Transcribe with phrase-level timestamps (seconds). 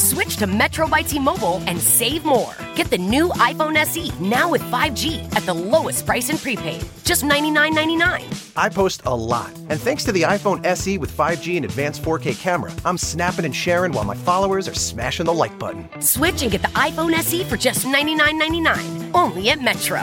[0.00, 2.54] Switch to Metro by T-Mobile and save more.
[2.74, 7.22] Get the new iPhone SE now with 5G at the lowest price in prepaid, just
[7.22, 8.52] $99.99.
[8.56, 12.40] I post a lot, and thanks to the iPhone SE with 5G and advanced 4K
[12.40, 15.86] camera, I'm snapping and sharing while my followers are smashing the like button.
[16.00, 20.00] Switch and get the iPhone SE for just $99.99, only at Metro.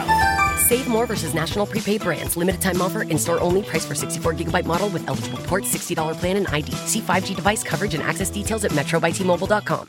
[0.58, 2.36] Save more versus national prepaid brands.
[2.36, 3.02] Limited time offer.
[3.02, 3.62] In store only.
[3.62, 5.64] Price for 64 gigabyte model with eligible port.
[5.64, 6.72] $60 plan and ID.
[6.86, 9.88] See 5G device coverage and access details at metrobytmobile.com.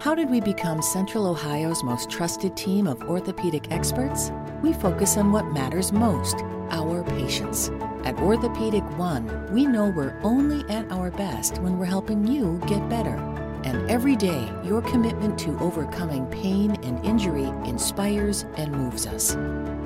[0.00, 4.30] How did we become Central Ohio's most trusted team of orthopedic experts?
[4.62, 6.36] We focus on what matters most
[6.70, 7.70] our patients.
[8.04, 12.86] At Orthopedic One, we know we're only at our best when we're helping you get
[12.90, 13.16] better.
[13.64, 19.36] And every day, your commitment to overcoming pain and injury inspires and moves us.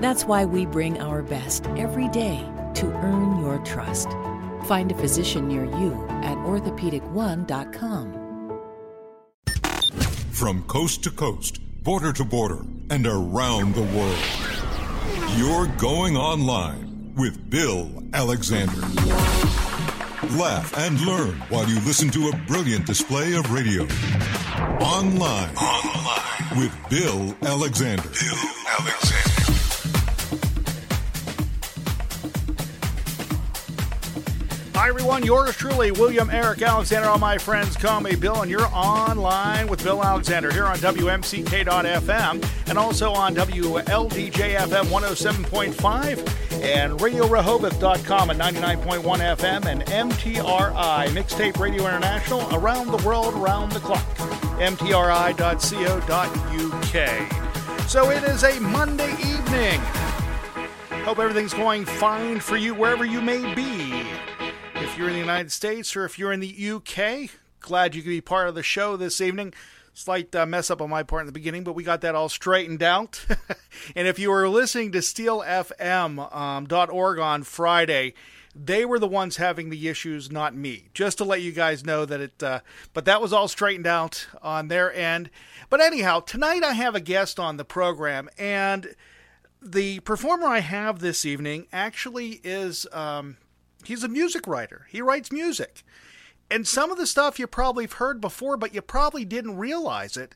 [0.00, 4.08] That's why we bring our best every day to earn your trust.
[4.64, 8.14] Find a physician near you at orthopedic1.com.
[10.32, 12.60] From coast to coast, border to border,
[12.90, 14.18] and around the world,
[15.36, 18.80] you're going online with Bill Alexander.
[20.36, 23.84] Laugh and learn while you listen to a brilliant display of radio.
[24.78, 25.54] Online.
[25.56, 26.58] Online.
[26.58, 28.02] With Bill Alexander.
[28.02, 28.36] Bill
[28.78, 29.37] Alexander.
[34.78, 35.24] Hi, everyone.
[35.24, 37.08] Yours truly, William Eric Alexander.
[37.08, 42.48] All my friends call me Bill, and you're online with Bill Alexander here on WMCK.FM
[42.68, 49.02] and also on WLDJFM 107.5 and RadioRehoboth.com at 99.1
[49.36, 54.06] FM and MTRI, Mixtape Radio International, around the world, around the clock.
[54.60, 55.38] MTRI.co.uk.
[57.88, 59.80] So it is a Monday evening.
[61.02, 63.97] Hope everything's going fine for you wherever you may be.
[64.98, 68.20] You're in the United States or if you're in the UK, glad you could be
[68.20, 69.54] part of the show this evening.
[69.94, 72.28] Slight uh, mess up on my part in the beginning, but we got that all
[72.28, 73.24] straightened out.
[73.94, 76.18] and if you were listening to steelfm.org
[77.18, 78.14] um, on Friday,
[78.56, 80.88] they were the ones having the issues, not me.
[80.94, 82.58] Just to let you guys know that it, uh,
[82.92, 85.30] but that was all straightened out on their end.
[85.70, 88.96] But anyhow, tonight I have a guest on the program, and
[89.62, 93.36] the performer I have this evening actually is um,
[93.88, 94.86] he's a music writer.
[94.90, 95.82] He writes music.
[96.50, 100.16] And some of the stuff you probably have heard before, but you probably didn't realize
[100.16, 100.34] it.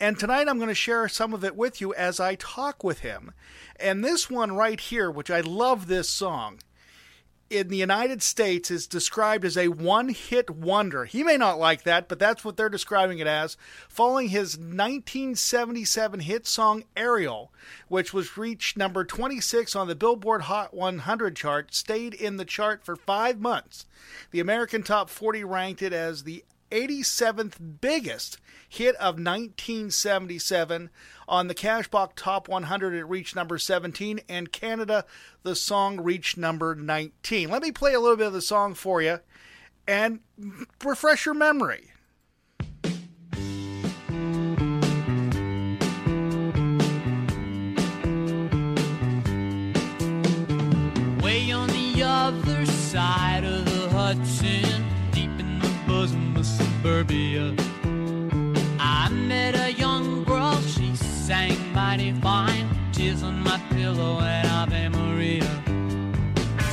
[0.00, 3.00] And tonight I'm going to share some of it with you as I talk with
[3.00, 3.32] him.
[3.78, 6.60] And this one right here, which I love this song,
[7.52, 11.04] in the United States is described as a one hit wonder.
[11.04, 13.58] He may not like that, but that's what they're describing it as.
[13.88, 17.52] Following his 1977 hit song Ariel,
[17.88, 22.84] which was reached number 26 on the Billboard Hot 100 chart, stayed in the chart
[22.84, 23.84] for five months.
[24.30, 30.88] The American Top 40 ranked it as the 87th biggest hit of 1977.
[31.32, 35.06] On the Cashbox Top 100, it reached number 17, and Canada,
[35.44, 37.48] the song reached number 19.
[37.48, 39.18] Let me play a little bit of the song for you
[39.88, 40.20] and
[40.84, 41.90] refresh your memory.
[51.22, 57.56] Way on the other side of the Hudson, deep in the bosom of suburbia
[58.84, 59.91] I met a young
[62.10, 62.68] fine.
[62.92, 65.50] Tears on my pillow and Ave Maria.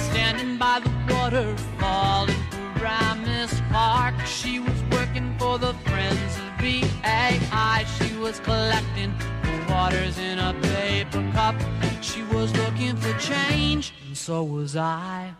[0.09, 2.35] Standing by the waterfall in
[2.75, 7.85] Paramus Park, she was working for the Friends of BAI.
[7.97, 9.13] She was collecting
[9.43, 11.55] the waters in a paper cup.
[12.01, 15.31] She was looking for change, and so was I.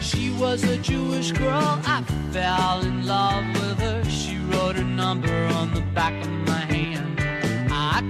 [0.00, 4.04] She was a Jewish girl, I fell in love with her.
[4.04, 7.13] She wrote her number on the back of my hand.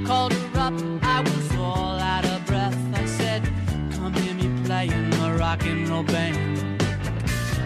[0.07, 2.77] Called her up, I was all out of breath.
[2.95, 3.43] I said,
[3.93, 6.83] Come hear me playing a rock and roll band.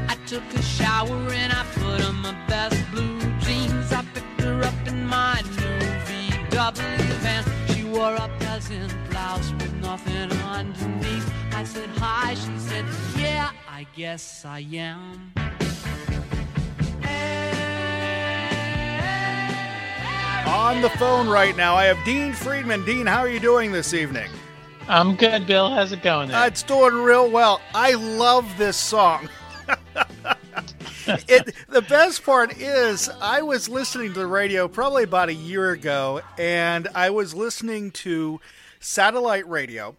[0.08, 3.92] I took a shower and I put on my best blue jeans.
[3.92, 7.44] I picked her up in my new VW van.
[7.74, 11.28] She wore a peasant blouse with nothing underneath.
[11.52, 12.84] I said hi, she said,
[13.16, 15.57] Yeah, I guess I am.
[20.48, 22.82] On the phone right now, I have Dean Friedman.
[22.86, 24.30] Dean, how are you doing this evening?
[24.88, 25.68] I'm good, Bill.
[25.68, 26.32] How's it going?
[26.32, 27.60] Uh, it's doing real well.
[27.74, 29.28] I love this song.
[31.06, 35.70] it, the best part is, I was listening to the radio probably about a year
[35.72, 38.40] ago, and I was listening to
[38.80, 39.96] satellite radio,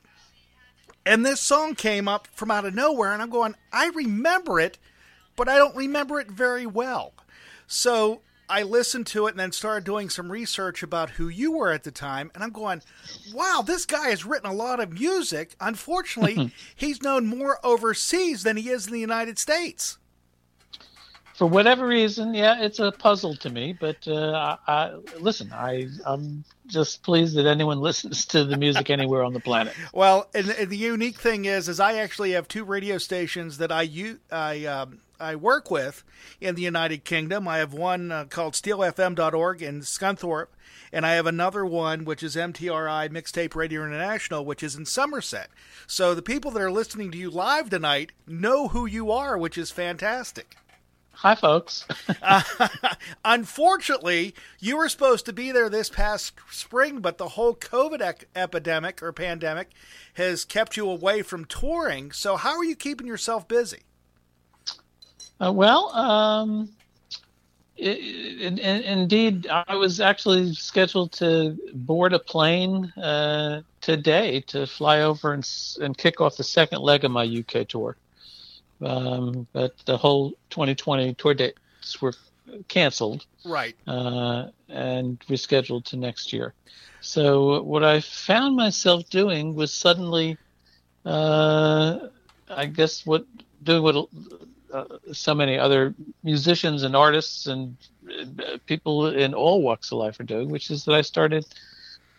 [1.05, 4.79] and this song came up from out of nowhere, and I'm going, I remember it,
[5.35, 7.13] but I don't remember it very well.
[7.67, 11.71] So I listened to it and then started doing some research about who you were
[11.71, 12.81] at the time, and I'm going,
[13.33, 15.55] wow, this guy has written a lot of music.
[15.61, 19.99] Unfortunately, he's known more overseas than he is in the United States.
[21.39, 23.71] For whatever reason, yeah, it's a puzzle to me.
[23.71, 28.89] But uh, I, I, listen, I I'm just pleased that anyone listens to the music
[28.89, 29.73] anywhere on the planet.
[29.93, 33.71] Well, and, and the unique thing is, is I actually have two radio stations that
[33.71, 36.03] I u- I um, I work with
[36.39, 37.47] in the United Kingdom.
[37.47, 40.47] I have one uh, called SteelFM.org in Scunthorpe,
[40.93, 45.49] and I have another one which is MTRI Mixtape Radio International, which is in Somerset.
[45.87, 49.57] So the people that are listening to you live tonight know who you are, which
[49.57, 50.55] is fantastic.
[51.11, 51.85] Hi, folks.
[52.21, 52.41] uh,
[53.25, 58.29] unfortunately, you were supposed to be there this past spring, but the whole COVID ec-
[58.37, 59.71] epidemic or pandemic
[60.13, 62.13] has kept you away from touring.
[62.13, 63.79] So, how are you keeping yourself busy?
[65.41, 66.69] Uh, well, um,
[67.77, 74.67] it, it, it, indeed, I was actually scheduled to board a plane uh, today to
[74.67, 75.49] fly over and,
[75.81, 77.95] and kick off the second leg of my UK tour.
[78.81, 82.13] Um, but the whole 2020 tour dates were
[82.67, 86.53] canceled, right, uh, and rescheduled to next year.
[87.01, 90.37] So what I found myself doing was suddenly,
[91.05, 92.07] uh,
[92.49, 93.25] I guess, what
[93.63, 94.09] do what
[94.73, 95.93] uh, so many other
[96.23, 97.75] musicians and artists and
[98.39, 101.45] uh, people in all walks of life are doing, which is that I started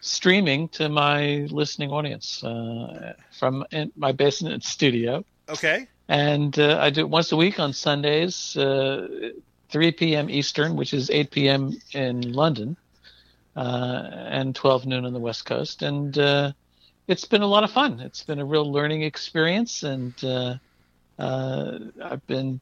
[0.00, 3.64] streaming to my listening audience uh, from
[3.96, 5.24] my basement studio.
[5.48, 5.86] Okay.
[6.08, 9.30] And uh, I do it once a week on Sundays, uh,
[9.68, 10.28] 3 p.m.
[10.28, 11.78] Eastern, which is 8 p.m.
[11.92, 12.76] in London,
[13.54, 15.82] uh, and 12 noon on the West Coast.
[15.82, 16.16] And
[17.06, 18.00] it's been a lot of fun.
[18.00, 20.14] It's been a real learning experience, and
[21.20, 22.60] uh, I've been,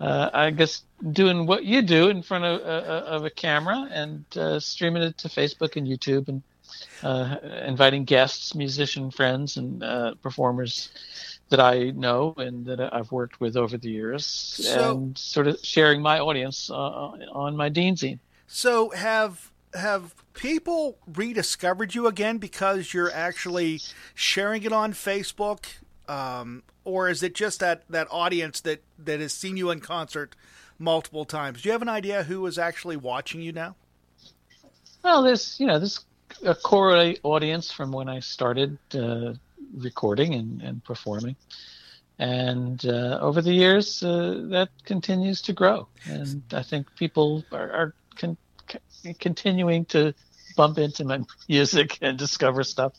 [0.00, 0.82] uh, I guess,
[1.12, 5.18] doing what you do in front of, uh, of a camera and uh, streaming it
[5.18, 6.42] to Facebook and YouTube and
[7.02, 7.36] uh,
[7.66, 10.90] inviting guests, musician friends, and uh, performers
[11.50, 15.58] that I know and that I've worked with over the years, so, and sort of
[15.62, 18.18] sharing my audience on my Deanzine.
[18.46, 23.80] So have have people rediscovered you again because you're actually
[24.14, 25.66] sharing it on Facebook
[26.08, 30.34] um, or is it just that that audience that that has seen you in concert
[30.78, 31.62] multiple times?
[31.62, 33.76] Do you have an idea who is actually watching you now?
[35.02, 36.04] Well, there's you know there's
[36.44, 39.34] a core audience from when I started uh,
[39.76, 41.36] recording and, and performing,
[42.18, 47.70] and uh, over the years uh, that continues to grow, and I think people are,
[47.70, 48.36] are con-
[49.20, 50.14] continuing to
[50.56, 52.92] bump into my music and discover stuff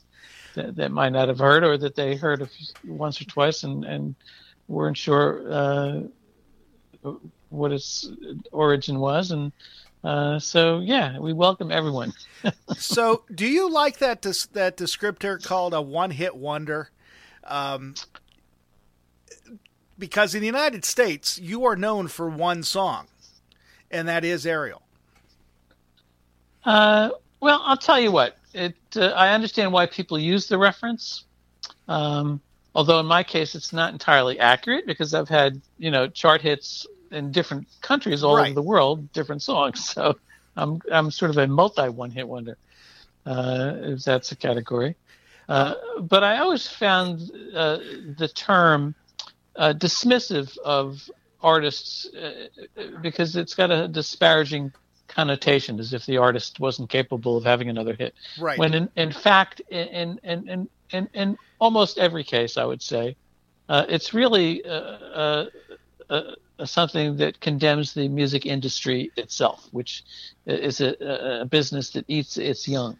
[0.55, 3.85] that, that might not have heard or that they heard few, once or twice and,
[3.85, 4.15] and
[4.67, 6.01] weren't sure uh,
[7.49, 8.09] what its
[8.51, 9.31] origin was.
[9.31, 9.51] And
[10.03, 12.13] uh, so, yeah, we welcome everyone.
[12.77, 16.89] so, do you like that des- that descriptor called a one hit wonder?
[17.43, 17.95] Um,
[19.97, 23.07] because in the United States, you are known for one song,
[23.89, 24.81] and that is Ariel.
[26.63, 31.25] Uh, well, I'll tell you what it uh, I understand why people use the reference.
[31.87, 32.41] Um,
[32.73, 36.87] although in my case it's not entirely accurate because I've had you know chart hits
[37.11, 38.47] in different countries all right.
[38.47, 39.93] over the world, different songs.
[39.95, 40.17] So
[40.55, 42.57] I'm I'm sort of a multi one hit wonder,
[43.25, 44.95] uh, if that's a category.
[45.47, 47.77] Uh, but I always found uh,
[48.17, 48.95] the term
[49.55, 51.09] uh, dismissive of
[51.41, 52.47] artists uh,
[53.01, 54.71] because it's got a disparaging
[55.15, 58.13] connotation as if the artist wasn't capable of having another hit.
[58.39, 58.59] Right.
[58.59, 63.15] When in, in fact, in, in, in, in, in almost every case, I would say,
[63.69, 65.45] uh, it's really uh, uh,
[66.09, 66.21] uh,
[66.65, 70.03] something that condemns the music industry itself, which
[70.45, 72.97] is a, a business that eats its young.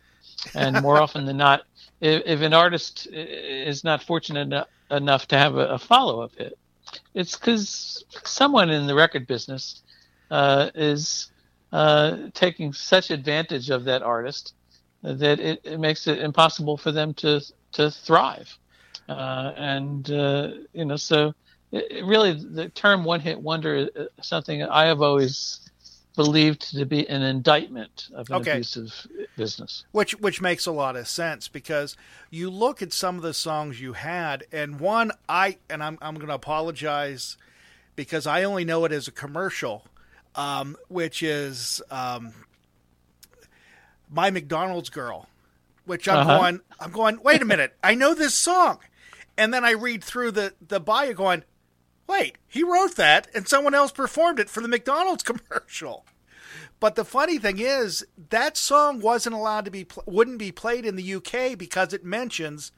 [0.53, 1.63] And more often than not,
[2.01, 6.57] if, if, an artist is not fortunate enough to have a, a follow up hit,
[7.13, 9.81] it's because someone in the record business
[10.31, 11.29] uh, is
[11.72, 14.53] uh, taking such advantage of that artist
[15.01, 17.41] that it, it, makes it impossible for them to
[17.74, 18.57] to thrive.
[19.07, 21.34] Uh, and uh, you know, so
[21.72, 23.89] it, it really the term "one hit wonder" is
[24.22, 25.60] something I have always
[26.15, 28.51] believed to be an indictment of an okay.
[28.53, 29.07] abusive
[29.38, 29.84] business.
[29.91, 31.95] Which which makes a lot of sense because
[32.29, 36.15] you look at some of the songs you had, and one I and I'm I'm
[36.15, 37.38] going to apologize
[37.95, 39.86] because I only know it as a commercial
[40.36, 42.34] um, which is um,
[44.10, 45.27] my McDonald's girl,
[45.86, 46.38] which I'm uh-huh.
[46.38, 46.62] going.
[46.80, 47.20] I'm going.
[47.24, 48.80] Wait a minute, I know this song,
[49.38, 51.44] and then I read through the the bio, going,
[52.08, 56.06] wait, he wrote that, and someone else performed it for the McDonald's commercial.
[56.80, 60.86] But the funny thing is, that song wasn't allowed to be, pl- wouldn't be played
[60.86, 62.72] in the UK because it mentions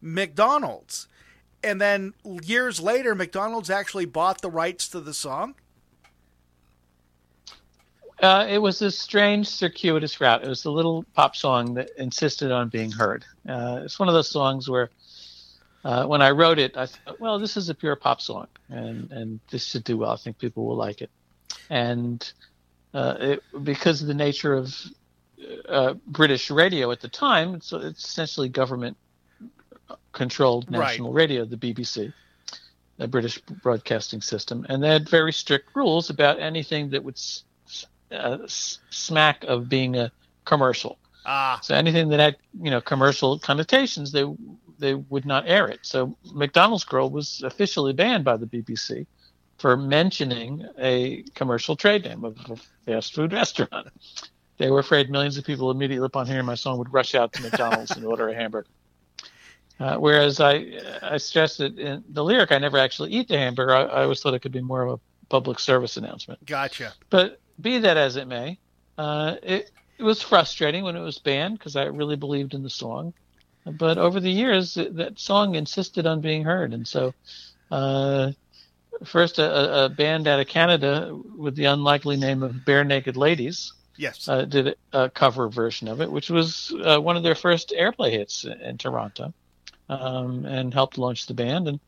[0.00, 1.08] McDonald's.
[1.62, 5.54] And then years later, McDonald's actually bought the rights to the song.
[8.24, 10.42] Uh, it was a strange, circuitous route.
[10.42, 13.26] It was a little pop song that insisted on being heard.
[13.46, 14.88] Uh, it's one of those songs where,
[15.84, 19.12] uh, when I wrote it, I thought, well, this is a pure pop song, and
[19.12, 20.12] and this should do well.
[20.12, 21.10] I think people will like it.
[21.68, 22.32] And
[22.94, 24.74] uh, it, because of the nature of
[25.68, 28.96] uh, British radio at the time, it's, it's essentially government
[30.14, 31.28] controlled national Right.
[31.28, 32.10] radio, the BBC,
[32.96, 37.44] the British broadcasting system, and they had very strict rules about anything that would s-
[38.10, 40.10] uh, smack of being a
[40.44, 40.98] commercial.
[41.26, 44.24] Ah, So anything that had you know commercial connotations, they
[44.78, 45.80] they would not air it.
[45.82, 49.06] So McDonald's Girl was officially banned by the BBC
[49.58, 53.88] for mentioning a commercial trade name of a fast food restaurant.
[54.58, 57.42] They were afraid millions of people immediately upon hearing my song would rush out to
[57.42, 58.68] McDonald's and order a hamburger.
[59.80, 60.66] Uh, whereas I
[61.02, 63.74] I stressed that in the lyric, I never actually eat the hamburger.
[63.74, 66.44] I, I always thought it could be more of a public service announcement.
[66.46, 66.92] gotcha.
[67.10, 68.58] But be that as it may,
[68.98, 72.70] uh, it, it was frustrating when it was banned because I really believed in the
[72.70, 73.14] song.
[73.64, 77.14] But over the years, it, that song insisted on being heard, and so
[77.70, 78.32] uh,
[79.04, 83.72] first a, a- a band out of Canada with the unlikely name of Barenaked Ladies
[83.96, 84.28] Yes.
[84.28, 88.10] uh, did a cover version of it, which was uh, one of their first airplay
[88.10, 89.32] hits in Toronto,
[89.88, 91.68] um, and helped launch the band.
[91.68, 91.80] And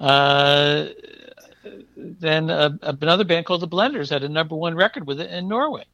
[0.00, 0.86] uh,
[1.96, 5.48] then uh, another band called the Blenders had a number one record with it in
[5.48, 5.84] Norway,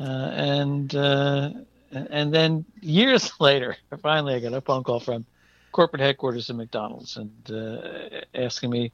[0.00, 1.50] uh, and uh,
[1.92, 5.24] and then years later, finally, I got a phone call from
[5.72, 8.92] corporate headquarters of McDonald's and uh, asking me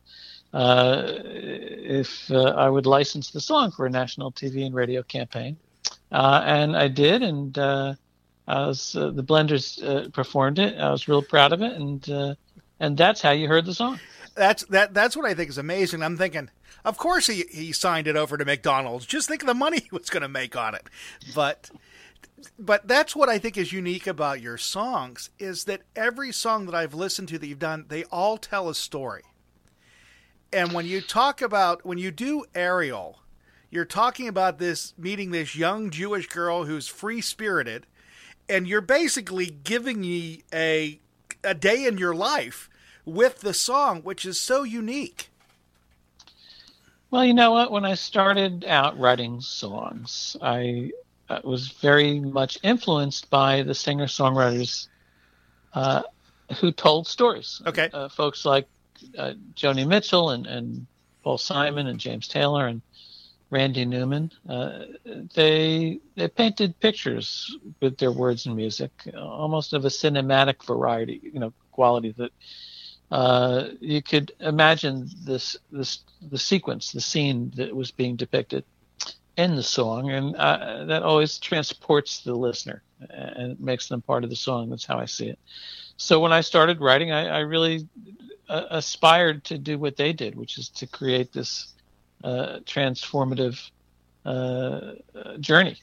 [0.55, 5.57] uh, if uh, I would license the song for a national TV and radio campaign,
[6.11, 7.97] uh, and I did, and I
[8.49, 10.76] was the Blenders performed it.
[10.79, 12.37] I was real proud of it, and
[12.81, 14.00] and that's how you heard the song.
[14.34, 14.94] That's that.
[14.94, 16.02] That's what I think is amazing.
[16.02, 16.50] I'm thinking,
[16.84, 19.06] of course he he signed it over to McDonald's.
[19.06, 20.88] Just think of the money he was going to make on it.
[21.34, 21.70] But
[22.58, 26.75] but that's what I think is unique about your songs is that every song that
[26.75, 29.22] I've listened to that you've done, they all tell a story.
[30.52, 33.20] And when you talk about when you do Ariel,
[33.70, 37.87] you're talking about this meeting this young Jewish girl who's free spirited,
[38.49, 41.00] and you're basically giving me a
[41.44, 42.69] a day in your life
[43.04, 45.28] with the song, which is so unique.
[47.11, 47.73] Well, you know what?
[47.73, 50.92] When I started out writing songs, I
[51.28, 54.88] uh, was very much influenced by the singer songwriters
[55.75, 56.02] uh,
[56.61, 57.61] who told stories.
[57.66, 57.90] Okay.
[57.92, 58.69] Uh, folks like
[59.19, 60.87] uh, Joni Mitchell and, and
[61.23, 62.80] Paul Simon and James Taylor and
[63.50, 64.30] Randy Newman.
[64.49, 64.85] Uh,
[65.35, 71.40] they they painted pictures with their words and music, almost of a cinematic variety, you
[71.40, 72.30] know, quality that
[73.11, 78.64] uh, you could imagine this this the sequence, the scene that was being depicted
[79.37, 84.31] in the song, and uh, that always transports the listener and makes them part of
[84.31, 84.71] the song.
[84.71, 85.38] That's how I see it.
[85.97, 87.88] So when I started writing, I, I really
[88.49, 91.73] uh, aspired to do what they did, which is to create this
[92.23, 93.71] uh, transformative
[94.25, 95.81] uh, uh, journey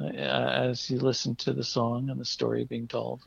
[0.00, 3.20] uh, as you listen to the song and the story being told.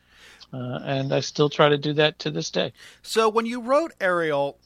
[0.53, 2.71] Uh, and I still try to do that to this day.
[3.01, 4.57] So when you wrote Ariel,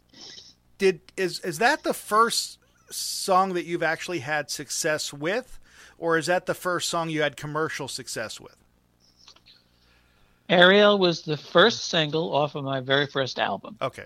[0.78, 5.60] did is is that the first song that you've actually had success with,
[5.98, 8.56] or is that the first song you had commercial success with?
[10.50, 14.06] Ariel was the first single off of my very first album, Okay.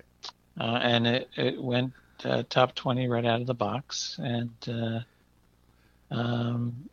[0.59, 1.91] uh, and it, it went
[2.23, 4.19] uh, top 20 right out of the box.
[4.21, 4.99] And uh,
[6.11, 6.87] um,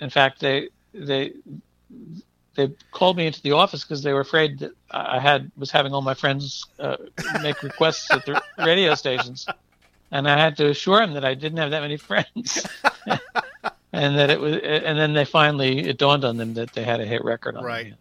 [0.00, 1.32] in fact, they they
[2.54, 5.92] they called me into the office because they were afraid that I had was having
[5.92, 6.96] all my friends uh,
[7.42, 9.46] make requests at the radio stations,
[10.10, 12.66] and I had to assure them that I didn't have that many friends.
[13.94, 17.00] And that it was, and then they finally it dawned on them that they had
[17.00, 17.92] a hit record on Right.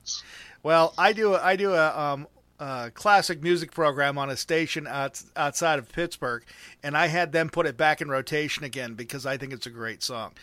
[0.64, 2.28] Well, I do a, I do a um
[2.62, 6.44] a classic music program on a station out, outside of Pittsburgh,
[6.84, 9.72] and I had them put it back in rotation again because I think it's a
[9.72, 10.34] great song.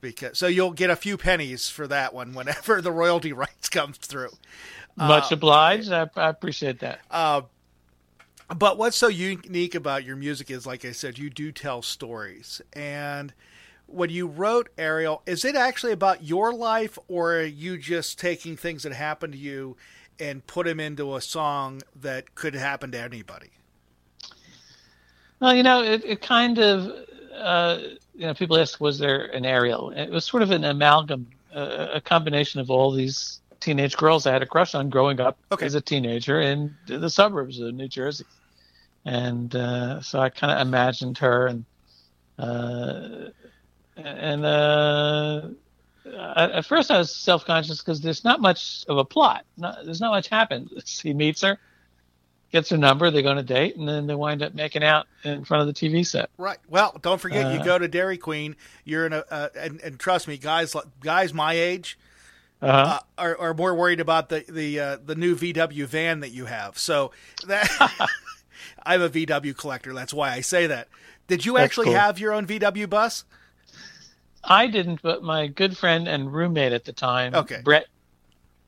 [0.00, 3.98] Because so you'll get a few pennies for that one whenever the royalty rights comes
[3.98, 4.30] through.
[4.96, 5.92] Much obliged.
[5.92, 7.00] I, I appreciate that.
[8.56, 12.62] But what's so unique about your music is, like I said, you do tell stories.
[12.72, 13.34] And
[13.86, 18.56] when you wrote Ariel, is it actually about your life, or are you just taking
[18.56, 19.76] things that happened to you
[20.18, 23.50] and put them into a song that could happen to anybody?
[25.40, 26.90] Well, you know, it, it kind of
[27.34, 27.78] uh,
[28.18, 29.90] you know, people ask, was there an Ariel?
[29.90, 34.32] It was sort of an amalgam, uh, a combination of all these teenage girls I
[34.32, 35.66] had a crush on growing up Okay.
[35.66, 38.24] as a teenager in the suburbs of New Jersey,
[39.04, 41.64] and uh, so I kind of imagined her and
[42.38, 43.30] uh,
[43.96, 45.42] and uh,
[46.36, 49.44] at first I was self conscious because there's not much of a plot.
[49.56, 51.00] Not, there's not much happens.
[51.02, 51.58] He meets her,
[52.52, 55.06] gets her number, they go on a date, and then they wind up making out
[55.24, 56.30] in front of the TV set.
[56.38, 56.58] Right.
[56.68, 58.56] Well, don't forget, you Uh, go to Dairy Queen.
[58.84, 61.98] You're in a, uh, and, and trust me, guys, guys my age
[62.62, 62.76] Uh-huh.
[62.76, 66.46] uh, are, are more worried about the the uh, the new VW van that you
[66.46, 66.78] have.
[66.78, 67.12] So
[67.46, 67.68] that
[68.84, 69.92] I'm a VW collector.
[69.94, 70.88] That's why I say that.
[71.28, 71.94] Did you That's actually cool.
[71.94, 73.24] have your own VW bus?
[74.42, 77.60] I didn't, but my good friend and roommate at the time, Okay.
[77.62, 77.86] Brett,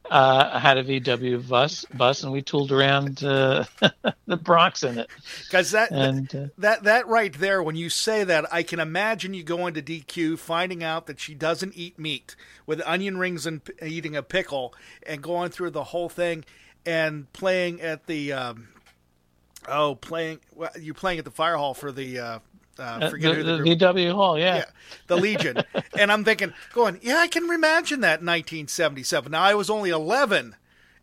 [0.09, 3.65] uh, had a VW bus, bus, and we tooled around uh,
[4.27, 5.09] the Bronx in it.
[5.45, 9.35] Because that And uh, that that right there, when you say that, I can imagine
[9.35, 12.35] you going to DQ, finding out that she doesn't eat meat
[12.67, 14.75] with onion rings and p- eating a pickle,
[15.07, 16.45] and going through the whole thing,
[16.85, 18.69] and playing at the um,
[19.69, 22.19] oh, playing well, you're playing at the fire hall for the
[22.81, 24.57] uh, uh, forget the, the the, VW Hall, yeah.
[24.57, 24.65] yeah,
[25.07, 25.63] the Legion,
[25.99, 29.31] and I'm thinking, going, yeah, I can imagine that in 1977.
[29.31, 30.57] Now I was only 11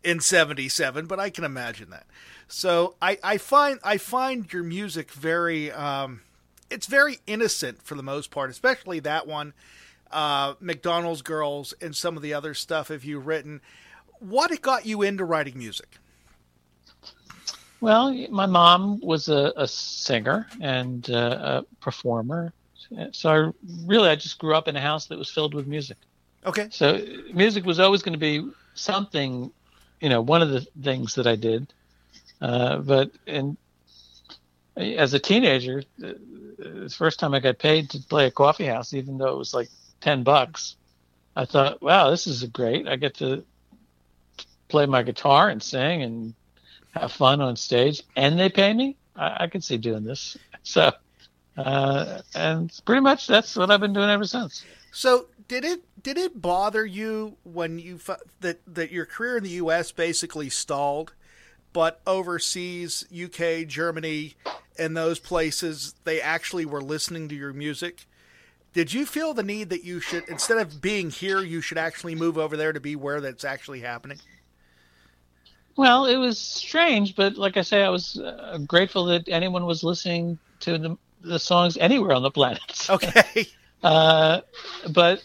[0.03, 2.05] in 77, but I can imagine that.
[2.47, 6.21] So I, I find I find your music very um,
[6.69, 9.53] it's very innocent for the most part, especially that one,
[10.11, 13.61] uh, McDonald's Girls, and some of the other stuff have you written.
[14.19, 15.97] What got you into writing music?
[17.79, 22.53] Well, my mom was a, a singer and uh, a performer,
[23.11, 23.51] so I
[23.85, 25.97] really I just grew up in a house that was filled with music.
[26.45, 27.01] Okay, So
[27.33, 29.51] music was always going to be something,
[30.01, 31.71] you know, one of the things that I did.
[32.41, 33.57] Uh, but in
[34.77, 36.13] as a teenager, uh,
[36.57, 39.53] the first time I got paid to play a coffee house, even though it was
[39.53, 39.69] like
[40.01, 40.75] ten bucks,
[41.35, 42.87] I thought, wow, this is great.
[42.87, 43.43] I get to
[44.69, 46.33] play my guitar and sing and
[46.97, 48.95] have fun on stage, and they pay me.
[49.15, 50.37] I, I could see doing this.
[50.63, 50.91] So,
[51.57, 54.63] uh, and pretty much that's what I've been doing ever since.
[54.91, 57.99] So did it did it bother you when you
[58.41, 59.91] that that your career in the U.S.
[59.91, 61.13] basically stalled,
[61.73, 64.35] but overseas, UK, Germany,
[64.77, 68.05] and those places, they actually were listening to your music?
[68.73, 72.15] Did you feel the need that you should instead of being here, you should actually
[72.15, 74.19] move over there to be where that's actually happening?
[75.77, 79.83] Well, it was strange, but like I say, I was uh, grateful that anyone was
[79.83, 82.61] listening to the, the songs anywhere on the planet.
[82.89, 83.45] Okay.
[83.83, 84.41] Uh,
[84.89, 85.23] but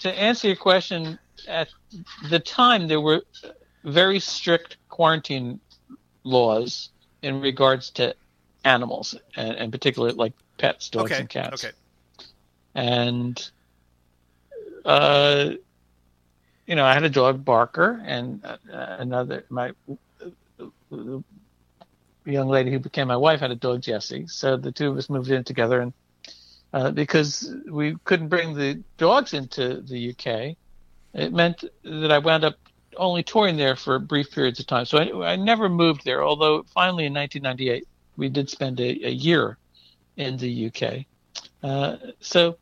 [0.00, 1.68] to answer your question, at
[2.30, 3.22] the time there were
[3.82, 5.58] very strict quarantine
[6.22, 6.90] laws
[7.22, 8.14] in regards to
[8.64, 11.20] animals, and, and particularly like pets, dogs okay.
[11.20, 11.64] and cats.
[11.64, 11.74] Okay.
[12.76, 13.50] and
[14.84, 15.50] uh,
[16.68, 19.72] you know, I had a dog Barker, and uh, another my
[20.90, 21.24] the
[22.26, 24.26] young lady who became my wife had a dog Jesse.
[24.28, 25.92] So the two of us moved in together, and
[26.74, 30.56] uh, because we couldn't bring the dogs into the UK,
[31.14, 32.56] it meant that I wound up
[32.98, 34.84] only touring there for brief periods of time.
[34.84, 36.22] So I, I never moved there.
[36.22, 39.56] Although finally in 1998 we did spend a, a year
[40.18, 41.06] in the UK.
[41.62, 42.58] Uh, so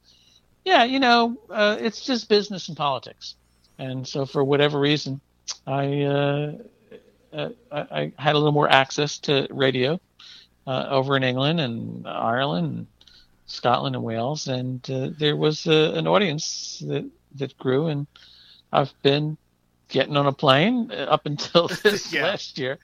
[0.65, 3.35] yeah, you know, uh, it's just business and politics.
[3.79, 5.21] And so for whatever reason,
[5.67, 6.53] I, uh,
[7.33, 10.01] uh, I, I had a little more access to radio
[10.67, 12.87] uh, over in England and Ireland, and
[13.47, 18.07] Scotland and Wales, and uh, there was uh, an audience that that grew, and
[18.73, 19.37] I've been
[19.89, 22.25] getting on a plane up until this Yeah.
[22.25, 22.79] last year,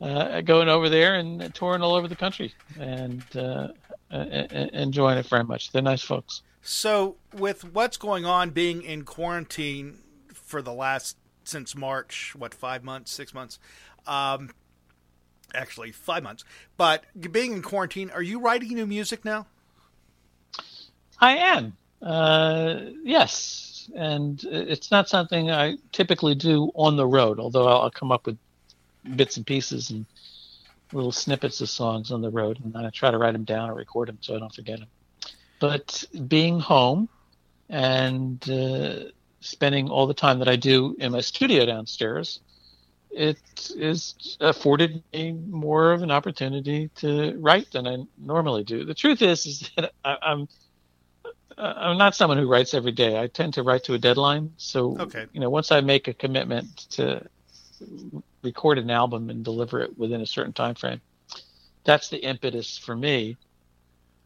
[0.00, 3.68] uh, going over there and touring all over the country, and uh,
[4.10, 5.72] enjoying it very much.
[5.72, 6.42] They're nice folks.
[6.62, 9.98] So, with what's going on, being in quarantine
[10.46, 13.58] for the last since March, what five months, six months,
[14.06, 14.50] um,
[15.54, 16.44] actually five months.
[16.76, 19.46] But being in quarantine, are you writing new music now?
[21.20, 21.76] I am.
[22.00, 27.40] Uh, yes, and it's not something I typically do on the road.
[27.40, 28.38] Although I'll, come up with
[29.16, 30.06] bits and pieces and
[30.92, 33.74] little snippets of songs on the road, and I try to write them down or
[33.74, 34.88] record them so I don't forget them.
[35.58, 37.08] But being home
[37.68, 42.40] and uh, spending all the time that I do in my studio downstairs,
[43.10, 43.38] it
[43.76, 48.84] is afforded me more of an opportunity to write than I normally do.
[48.84, 50.48] The truth is, is that I, I'm
[51.58, 53.18] uh, I'm not someone who writes every day.
[53.18, 54.52] I tend to write to a deadline.
[54.58, 55.26] So, Okay.
[55.32, 57.26] you know, once I make a commitment to
[58.42, 61.00] record an album and deliver it within a certain time frame,
[61.84, 63.38] that's the impetus for me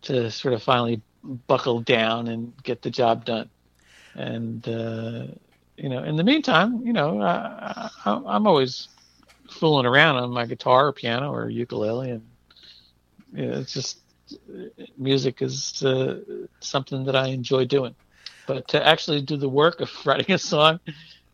[0.03, 3.51] to sort of finally buckle down and get the job done.
[4.15, 5.27] And uh,
[5.77, 8.89] you know, in the meantime, you know, I, I, I'm always
[9.51, 12.23] fooling around on my guitar or piano or ukulele, and
[13.33, 13.99] you know, it's just
[14.99, 16.21] music is uh,
[16.61, 17.95] something that I enjoy doing.
[18.47, 20.81] But to actually do the work of writing a song,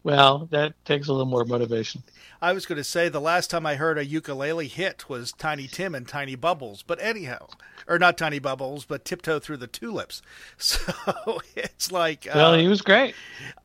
[0.06, 2.00] well, that takes a little more motivation.
[2.40, 5.66] I was going to say the last time I heard a ukulele hit was Tiny
[5.66, 7.48] Tim and Tiny Bubbles, but anyhow,
[7.88, 10.22] or not Tiny Bubbles, but Tiptoe Through the Tulips.
[10.58, 13.16] So it's like, well, uh, he was great.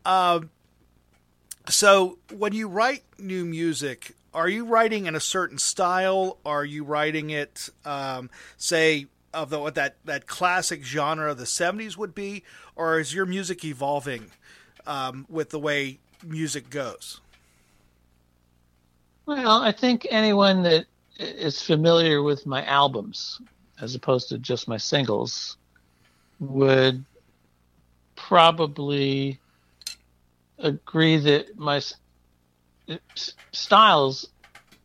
[0.03, 0.49] Um,
[1.69, 6.39] so when you write new music, are you writing in a certain style?
[6.43, 11.43] Are you writing it, um, say, of the, what that, that classic genre of the
[11.43, 12.41] 70s would be?
[12.75, 14.31] Or is your music evolving
[14.87, 17.21] um, with the way music goes?
[19.25, 20.85] Well, I think anyone that
[21.19, 23.39] is familiar with my albums,
[23.79, 25.57] as opposed to just my singles,
[26.39, 27.05] would
[28.15, 29.39] probably
[30.59, 31.81] agree that my
[33.51, 34.27] styles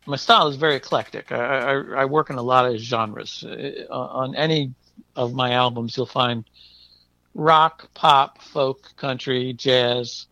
[0.06, 1.32] my style is very eclectic.
[1.32, 3.44] I, I, I, work in a lot of genres.
[3.44, 4.72] Uh, on any
[5.16, 6.44] of my albums, you'll find
[7.34, 10.26] rock, pop, folk, country, jazz.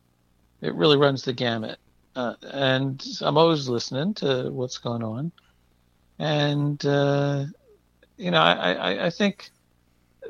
[0.61, 1.79] It really runs the gamut.
[2.17, 5.33] Uh, and I'm always listening to what's going on.
[6.19, 7.47] And, uh,
[8.17, 9.51] you know, I, I, I think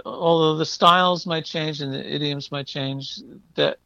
[0.05, 3.21] although the styles might change and the idioms might change,
[3.55, 3.79] that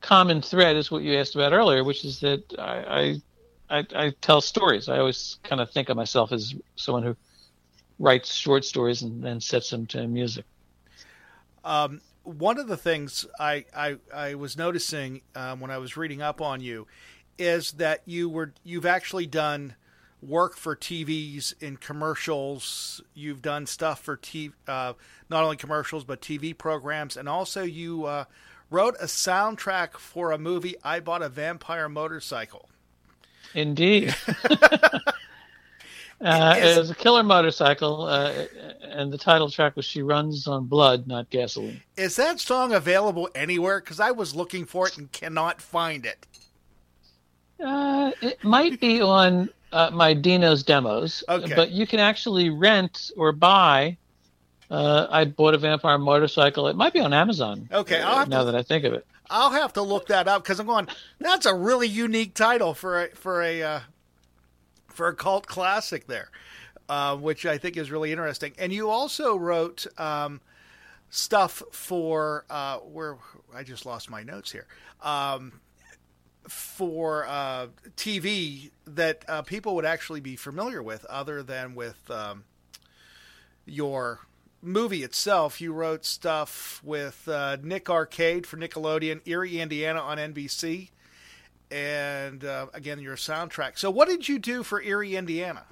[0.00, 3.20] common thread is what you asked about earlier, which is that I,
[3.70, 4.88] I, I, I tell stories.
[4.88, 7.16] I always kind of think of myself as someone who
[7.98, 10.44] writes short stories and then sets them to music.
[11.64, 16.20] Um, one of the things I, I, I was noticing um, when I was reading
[16.20, 16.86] up on you
[17.38, 19.74] is that you were you've actually done
[20.22, 23.00] work for TVs in commercials.
[23.14, 24.94] You've done stuff for TV, uh,
[25.30, 28.24] not only commercials but TV programs, and also you uh,
[28.70, 30.74] wrote a soundtrack for a movie.
[30.82, 32.68] I bought a vampire motorcycle.
[33.54, 34.14] Indeed.
[36.20, 38.32] Uh, it was a killer motorcycle, uh,
[38.82, 43.28] and the title track was "She Runs on Blood, Not Gasoline." Is that song available
[43.34, 43.80] anywhere?
[43.80, 46.26] Because I was looking for it and cannot find it.
[47.62, 51.54] Uh, it might be on uh, my Dino's demos, okay.
[51.54, 53.96] but you can actually rent or buy.
[54.70, 56.66] Uh, I bought a vampire motorcycle.
[56.68, 57.68] It might be on Amazon.
[57.70, 60.58] Okay, now to, that I think of it, I'll have to look that up because
[60.60, 60.88] I'm going.
[61.20, 63.80] That's a really unique title for a for a uh,
[64.96, 66.30] for a cult classic there,
[66.88, 68.52] uh, which I think is really interesting.
[68.58, 70.40] And you also wrote um,
[71.10, 73.18] stuff for uh, where
[73.54, 74.66] I just lost my notes here.
[75.02, 75.60] Um,
[76.48, 82.44] for uh, TV that uh, people would actually be familiar with, other than with um,
[83.64, 84.20] your
[84.62, 85.60] movie itself.
[85.60, 90.90] You wrote stuff with uh, Nick Arcade for Nickelodeon, Eerie, Indiana on NBC,
[91.70, 93.78] and uh, again your soundtrack.
[93.78, 95.64] So, what did you do for Eerie, Indiana?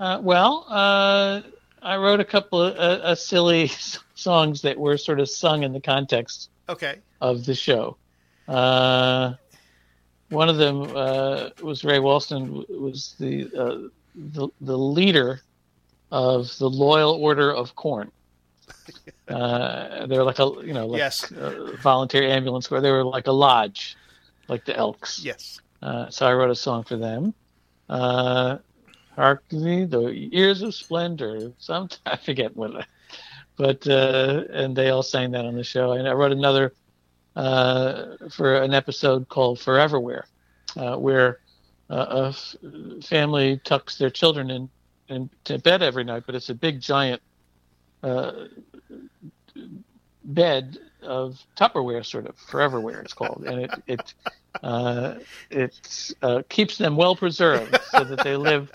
[0.00, 1.42] Uh, well, uh,
[1.82, 3.68] I wrote a couple of uh, silly
[4.14, 6.98] songs that were sort of sung in the context okay.
[7.20, 7.96] of the show.
[8.48, 9.34] Uh,
[10.30, 13.44] one of them uh, was Ray Walston was the,
[14.14, 15.42] the the leader
[16.10, 18.10] of the Loyal Order of Corn.
[19.26, 21.30] they're like a you know like yes.
[21.30, 23.96] a volunteer ambulance where they were like a lodge
[24.48, 25.24] like the Elks.
[25.24, 25.60] Yes.
[25.82, 27.34] Uh, so I wrote a song for them.
[27.88, 28.58] Uh,
[29.14, 31.52] Hark thee, the years of splendor.
[31.58, 32.84] Some I forget what, I
[33.56, 35.92] but uh, and they all sang that on the show.
[35.92, 36.72] And I wrote another
[37.36, 40.24] uh, for an episode called Foreverware,
[40.76, 41.38] uh, where
[41.90, 42.56] uh, a f-
[43.04, 44.70] family tucks their children in,
[45.08, 47.22] in to bed every night, but it's a big giant
[48.02, 48.32] uh,
[50.24, 54.14] bed of Tupperware, sort of Foreverware, it's called, and it it
[54.62, 55.14] uh,
[55.50, 58.70] it uh, keeps them well preserved so that they live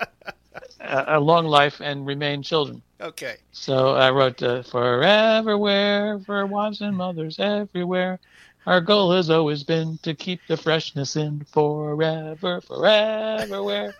[0.79, 2.81] a, a, long life and remain children.
[2.99, 3.37] Okay.
[3.51, 8.19] So I wrote uh, Foreverware for wives and mothers everywhere.
[8.65, 13.93] Our goal has always been to keep the freshness in forever, foreverware.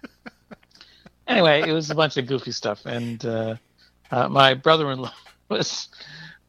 [1.27, 3.55] anyway, it was a bunch of goofy stuff, and uh,
[4.11, 5.13] uh, my brother-in-law
[5.49, 5.87] was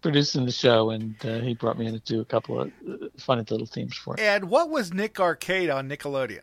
[0.01, 3.07] producing the show, and uh, he brought me in to do a couple of uh,
[3.19, 4.21] funny little themes for it.
[4.21, 6.41] And what was Nick Arcade on Nickelodeon?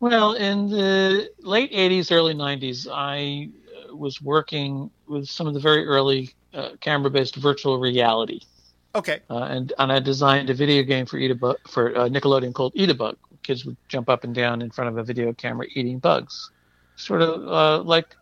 [0.00, 3.48] Well, in the late '80s, early '90s, I
[3.90, 8.40] uh, was working with some of the very early uh, camera-based virtual reality.
[8.94, 9.20] Okay.
[9.30, 12.90] Uh, and and I designed a video game for Eat for uh, Nickelodeon called Eat
[12.90, 13.16] a Bug.
[13.42, 16.50] Kids would jump up and down in front of a video camera eating bugs,
[16.96, 18.14] sort of like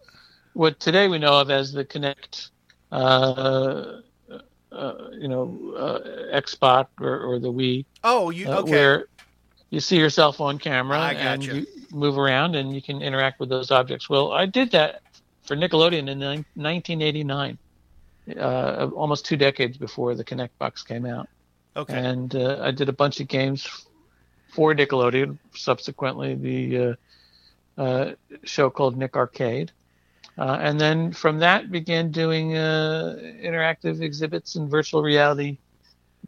[0.54, 2.50] what today we know of as the Kinect,
[2.92, 4.00] uh,
[4.72, 8.70] uh, you know, uh, Xbox or, or the Wii, Oh, you uh, okay?
[8.70, 9.06] where
[9.70, 13.48] you see yourself on camera I and you move around and you can interact with
[13.48, 14.08] those objects.
[14.08, 15.02] Well, I did that
[15.42, 17.58] for Nickelodeon in nin- 1989,
[18.36, 21.28] uh, almost two decades before the Kinect box came out.
[21.76, 21.94] okay.
[21.98, 23.68] And uh, I did a bunch of games
[24.52, 25.38] for Nickelodeon.
[25.54, 26.96] Subsequently, the
[27.78, 29.72] uh, uh, show called Nick Arcade.
[30.40, 35.58] Uh, and then from that began doing uh, interactive exhibits and virtual reality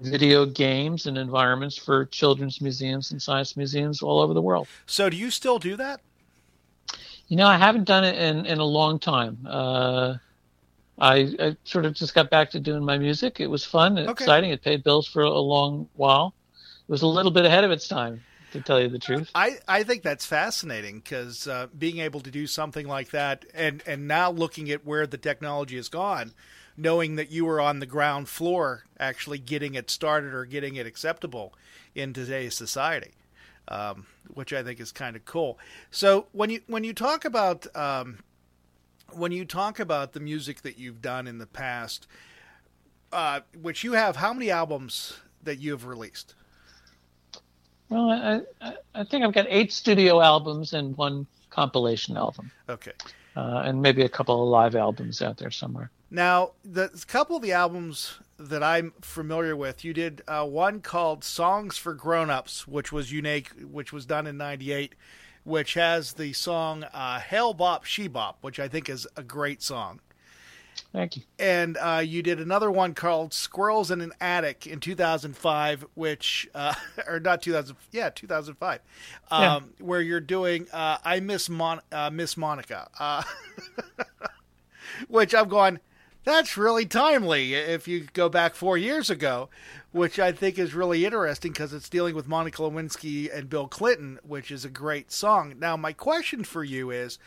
[0.01, 4.69] video games and environments for children's museums and science museums all over the world.
[4.87, 6.01] So, do you still do that?
[7.29, 9.39] You know, I haven't done it in, in a long time.
[9.47, 10.17] Uh,
[10.99, 13.41] I, I sort of just got back to doing my music.
[13.41, 14.11] It was fun Okay.
[14.11, 14.51] exciting.
[14.51, 16.35] It paid bills for a long while.
[16.87, 18.23] It was a little bit ahead of its time,
[18.53, 19.31] to tell you the truth.
[19.35, 23.83] I, I think that's fascinating because uh, being able to do something like that and,
[23.87, 26.33] and now looking at where the technology has gone,
[26.77, 30.87] knowing that you were on the ground floor actually getting it started or getting it
[30.87, 31.55] acceptable
[31.95, 33.13] in today's society,
[33.69, 35.59] um, which I think is kind of cool.
[35.91, 38.19] So when you when you talk about um,
[39.13, 42.07] when you talk about the music that you've done in the past,
[43.13, 46.35] uh, which you have, how many albums that you have released?
[47.93, 52.93] Well, I, I, I think I've got eight studio albums and one compilation album, Okay.
[53.37, 55.91] uh, and maybe a couple of live albums out there somewhere.
[56.11, 60.81] Now, the a couple of the albums that I'm familiar with, you did uh, one
[60.81, 64.95] called "Songs for Grown-Ups," which was unique, which was done in '98,
[65.45, 69.61] which has the song uh, "Hell Bop She Bop," which I think is a great
[69.63, 70.01] song.
[70.93, 71.23] Thank you.
[71.39, 76.75] And uh, you did another one called "Squirrels in an Attic" in 2005, which uh,
[77.07, 78.81] or not 2000, yeah, 2005,
[79.31, 79.61] um, Yeah.
[79.85, 83.23] where you're doing uh, "I Miss Mon- uh, Miss Monica," uh,
[85.09, 85.81] which I'm going.
[86.25, 89.49] That's really timely if you go back four years ago,
[89.91, 94.21] which I think is really interesting because it's dealing with Monica Lewinsky and Bill Clinton,
[94.23, 95.55] which is a great song.
[95.59, 97.19] Now, my question for you is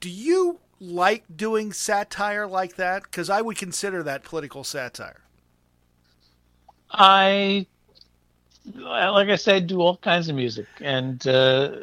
[0.00, 3.02] do you like doing satire like that?
[3.04, 5.20] Because I would consider that political satire.
[6.90, 7.66] I,
[8.74, 11.76] like I said, do all kinds of music, and uh,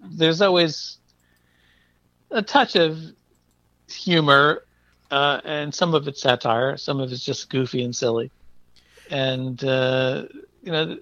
[0.00, 0.98] there's always
[2.30, 2.98] a touch of
[3.90, 4.64] humor,
[5.10, 8.30] uh, and some of it's satire, some of it's just goofy and silly.
[9.10, 10.24] And uh,
[10.62, 10.98] you know,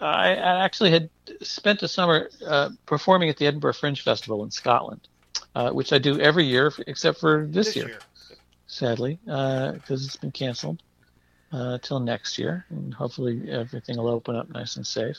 [0.00, 1.10] I, I actually had
[1.42, 5.08] spent a summer uh, performing at the Edinburgh Fringe Festival in Scotland,
[5.54, 7.98] uh, which I do every year except for this, year
[8.66, 10.82] sadly, because it's been canceled
[11.52, 15.16] uh, till next year, and hopefully everything will open up nice and safe.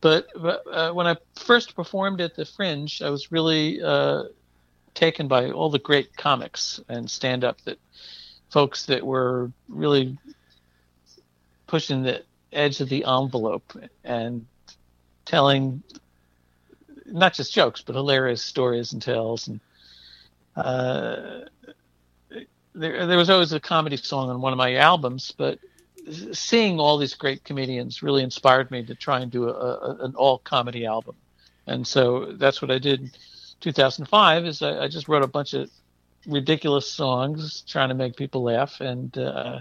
[0.00, 4.24] But, but uh, when I first performed at the Fringe, I was really uh,
[4.94, 7.78] taken by all the great comics and stand up that
[8.50, 10.16] folks that were really
[11.66, 13.72] pushing the edge of the envelope
[14.04, 14.46] and
[15.24, 15.82] telling
[17.04, 19.60] not just jokes but hilarious stories and tales and
[20.56, 21.40] uh,
[22.76, 25.58] there, there was always a comedy song on one of my albums, but
[26.32, 30.14] seeing all these great comedians really inspired me to try and do a, a, an
[30.14, 31.16] all comedy album.
[31.66, 33.10] And so that's what I did in
[33.60, 35.70] 2005 is I, I just wrote a bunch of
[36.26, 39.60] ridiculous songs trying to make people laugh and uh,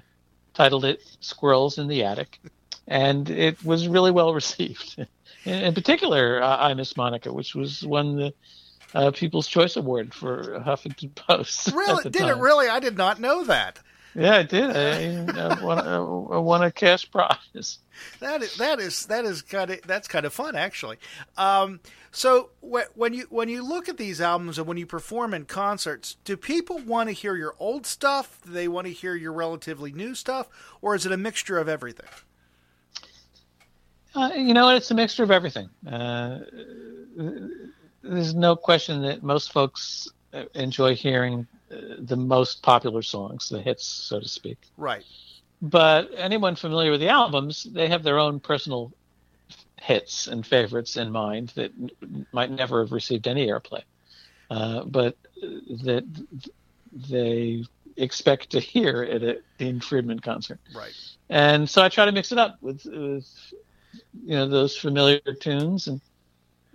[0.54, 2.40] titled it Squirrels in the Attic.
[2.88, 4.98] And it was really well received.
[5.46, 8.34] In, in particular, uh, I Miss Monica, which was won the
[8.94, 11.72] uh, People's Choice Award for Huffington Post.
[11.74, 12.10] Really?
[12.10, 12.68] Did it really?
[12.70, 13.80] I did not know that.
[14.16, 14.70] Yeah, I did.
[14.72, 17.80] I, I, won, I won a cash prize.
[18.20, 20.98] That is that is that is kind of that's kind of fun actually.
[21.38, 21.80] Um,
[22.12, 25.46] so wh- when you when you look at these albums and when you perform in
[25.46, 28.42] concerts, do people want to hear your old stuff?
[28.46, 30.50] Do they want to hear your relatively new stuff,
[30.82, 32.10] or is it a mixture of everything?
[34.16, 35.70] Uh, you know, it's a mixture of everything.
[35.86, 36.40] Uh,
[38.02, 40.08] there's no question that most folks
[40.54, 44.58] enjoy hearing uh, the most popular songs, the hits, so to speak.
[44.78, 45.04] Right.
[45.62, 48.92] But anyone familiar with the albums, they have their own personal
[49.82, 53.82] hits and favorites in mind that n- might never have received any airplay,
[54.50, 55.18] uh, but
[55.84, 56.06] that
[57.10, 57.64] they
[57.98, 60.60] expect to hear at a Dean Friedman concert.
[60.76, 60.94] Right.
[61.30, 63.28] And so I try to mix it up with, with
[64.24, 66.02] you know, those familiar tunes and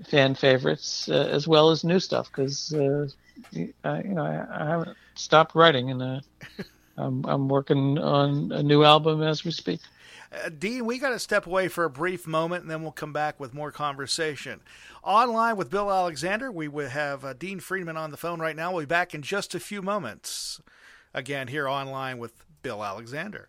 [0.07, 3.07] fan favorites, uh, as well as new stuff, because uh,
[3.53, 6.21] you know I, I haven't stopped writing, and uh,
[6.97, 9.81] I'm, I'm working on a new album as we speak.
[10.33, 13.13] Uh, Dean, we got to step away for a brief moment, and then we'll come
[13.13, 14.61] back with more conversation.
[15.03, 18.73] Online with Bill Alexander, we will have uh, Dean Friedman on the phone right now.
[18.73, 20.61] We'll be back in just a few moments.
[21.13, 23.49] Again, here online with Bill Alexander.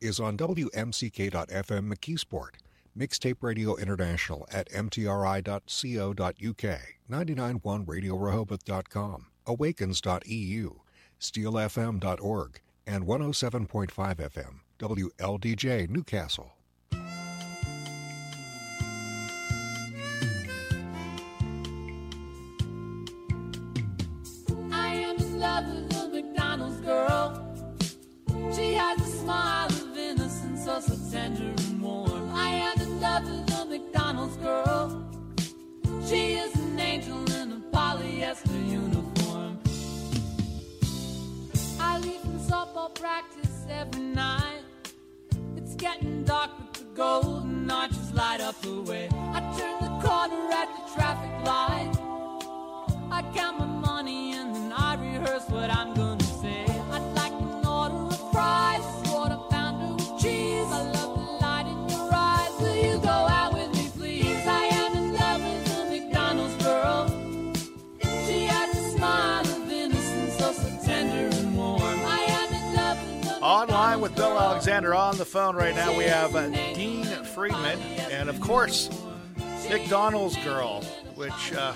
[0.00, 2.54] is on WMCK.FM McKeesport,
[2.96, 5.60] Mixtape Radio International at mtri.co.uk,
[7.08, 10.80] 991 RadioRehoboth.com, awakens.eu,
[11.20, 16.52] steelfm.org, and 107.5 FM, WLDJ Newcastle.
[24.72, 27.46] I am in love with a McDonald's girl.
[28.54, 29.79] She has a smile
[31.10, 32.30] tender and warm.
[32.32, 35.04] I am in love with a McDonald's girl.
[36.06, 39.58] She is an angel in a polyester uniform.
[41.80, 44.62] I leave from softball practice every night.
[45.56, 49.08] It's getting dark, but the golden arches light up the way.
[49.12, 51.92] I turn the corner at the traffic light.
[53.10, 56.19] I count my money and then I rehearse what I'm gonna
[74.70, 77.76] Alexander on the phone right now, we have uh, Dean Friedman,
[78.08, 78.88] and of course,
[79.68, 80.82] McDonald's Girl,
[81.16, 81.72] which uh,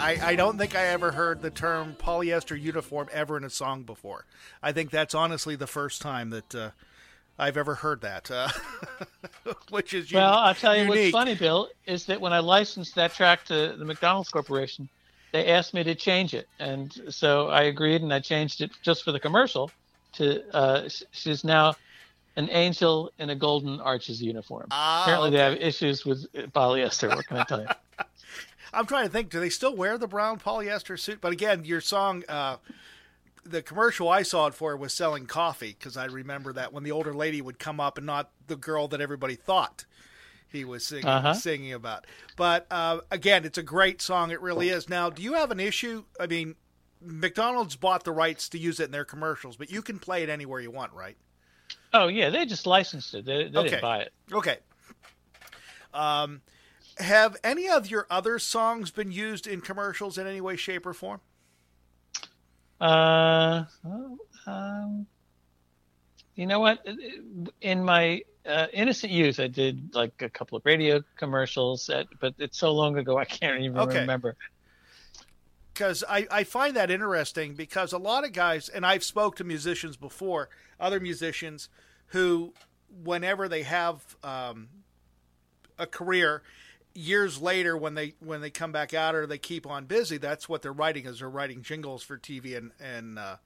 [0.00, 3.82] I, I don't think I ever heard the term polyester uniform ever in a song
[3.82, 4.24] before.
[4.62, 6.70] I think that's honestly the first time that uh,
[7.38, 8.48] I've ever heard that, uh,
[9.68, 11.12] which is Well, I'll tell you unique.
[11.12, 14.88] what's funny, Bill, is that when I licensed that track to the McDonald's Corporation,
[15.32, 19.04] they asked me to change it, and so I agreed, and I changed it just
[19.04, 19.70] for the commercial.
[20.14, 21.74] To uh, she's now
[22.36, 24.66] an angel in a golden arches uniform.
[24.70, 27.08] Ah, Apparently, they have issues with uh, polyester.
[27.14, 27.68] What can I tell you?
[28.72, 29.30] I'm trying to think.
[29.30, 31.20] Do they still wear the brown polyester suit?
[31.20, 32.56] But again, your song, uh,
[33.44, 36.92] the commercial I saw it for was selling coffee because I remember that when the
[36.92, 39.84] older lady would come up and not the girl that everybody thought
[40.48, 41.32] he was singing, Uh-huh.
[41.34, 42.06] singing about.
[42.36, 44.30] But uh, again, it's a great song.
[44.30, 44.88] It really is.
[44.88, 46.04] Now, do you have an issue?
[46.20, 46.56] I mean,
[47.00, 50.28] McDonald's bought the rights to use it in their commercials, but you can play it
[50.28, 51.16] anywhere you want, right?
[51.98, 53.24] Oh yeah, they just licensed it.
[53.24, 53.64] They, they Okay.
[53.64, 54.12] didn't buy it.
[54.30, 54.58] Okay.
[55.94, 56.42] Um,
[56.98, 60.92] have any of your other songs been used in commercials in any way, shape, or
[60.92, 61.20] form?
[62.80, 63.64] Uh,
[64.46, 65.06] um,
[66.34, 66.86] you know what?
[67.62, 72.34] In my uh, innocent youth, I did like a couple of radio commercials, at, but
[72.38, 74.00] it's so long ago I can't even Okay.
[74.00, 74.36] remember.
[75.72, 79.44] because I, I find that interesting because a lot of guys and I've spoke to
[79.44, 80.48] musicians before,
[80.80, 81.68] other musicians
[82.08, 82.52] who,
[83.04, 84.68] whenever they have um,
[85.78, 86.42] a career,
[86.94, 90.48] years later when they when they come back out or they keep on busy, that's
[90.48, 93.36] what they're writing is they're writing jingles for TV and and uh,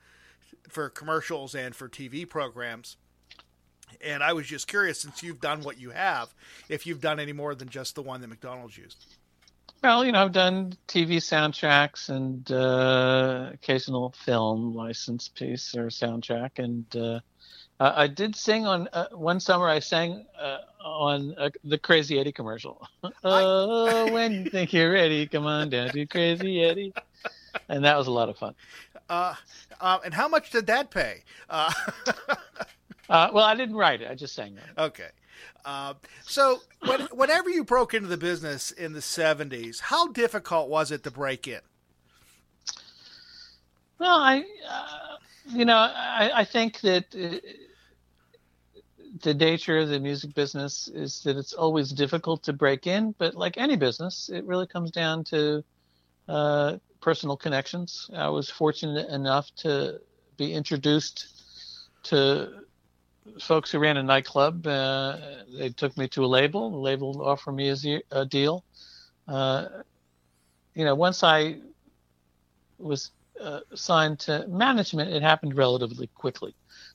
[0.69, 2.97] for commercials and for TV programs.
[4.05, 6.33] And I was just curious, since you've done what you have,
[6.69, 9.05] if you've done any more than just the one that McDonald's used.
[9.83, 16.59] Well, you know, I've done TV soundtracks and uh, occasional film license piece or soundtrack,
[16.59, 17.21] and uh,
[17.81, 19.69] I I did sing on uh, one summer.
[19.69, 22.87] I sang uh, on uh, the Crazy Eddie commercial.
[23.25, 26.93] oh, when you think you're ready, come on down to Crazy Eddie,
[27.69, 28.55] and that was a lot of fun.
[29.09, 29.35] Uh,
[29.81, 31.25] uh, and how much did that pay?
[31.49, 31.73] Uh,
[33.11, 34.81] Uh, well, I didn't write it; I just sang it.
[34.81, 35.09] Okay.
[35.65, 40.91] Uh, so, when, whenever you broke into the business in the 70s, how difficult was
[40.91, 41.61] it to break in?
[43.99, 45.17] Well, I, uh,
[45.49, 47.37] you know, I, I think that uh,
[49.23, 53.35] the nature of the music business is that it's always difficult to break in, but
[53.35, 55.65] like any business, it really comes down to
[56.29, 58.09] uh, personal connections.
[58.15, 60.01] I was fortunate enough to
[60.37, 61.27] be introduced
[62.05, 62.63] to
[63.41, 64.67] folks who ran a nightclub.
[64.67, 65.17] Uh,
[65.59, 66.71] they took me to a label.
[66.71, 68.65] The label offered me a, a deal.
[69.27, 69.67] Uh,
[70.75, 71.57] you know, once I
[72.79, 76.55] was uh, signed to management, it happened relatively quickly.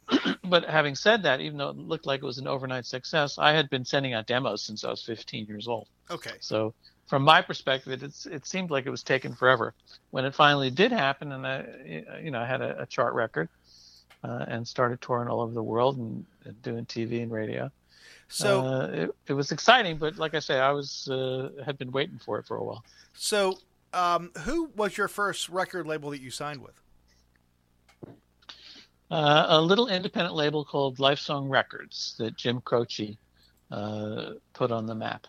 [0.44, 3.54] but having said that, even though it looked like it was an overnight success, I
[3.54, 5.88] had been sending out demos since I was 15 years old.
[6.12, 6.34] Okay.
[6.40, 6.74] So
[7.08, 9.74] from my perspective, it's it seemed like it was taken forever.
[10.12, 11.66] When it finally did happen, and I,
[12.22, 13.50] you know, I had a, a chart record
[14.24, 17.72] uh, and started touring all over the world and, and doing TV and radio.
[18.28, 21.92] So uh, it, it was exciting, but like I say, I was uh, had been
[21.92, 22.84] waiting for it for a while.
[23.14, 23.60] So,
[23.94, 26.74] um, who was your first record label that you signed with?
[29.12, 33.18] Uh, a little independent label called Lifesong Records that Jim Croce
[33.72, 35.28] uh, put on the map.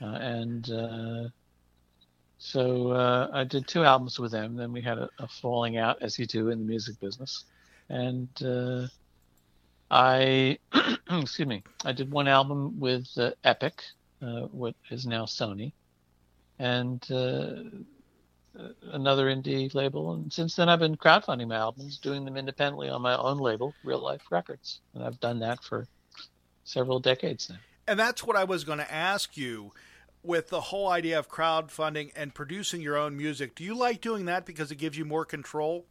[0.00, 1.28] Uh, and uh,
[2.38, 4.56] so uh, I did two albums with them.
[4.56, 7.44] Then we had a, a, falling out, as you do in the music business.
[7.88, 8.88] And uh,
[9.90, 10.58] I,
[11.10, 13.06] excuse me, I did one album with
[13.44, 13.82] Epic,
[14.20, 15.72] what is now Sony.
[16.58, 17.00] And
[18.90, 23.02] another indie label, and since then I've been crowdfunding my albums, doing them independently on
[23.02, 25.86] my own label, Real Life Records, and I've done that for
[26.64, 27.56] several decades now.
[27.86, 29.72] And that's what I was going to ask you
[30.22, 33.54] with the whole idea of crowdfunding and producing your own music.
[33.54, 35.86] Do you like doing that because it gives you more control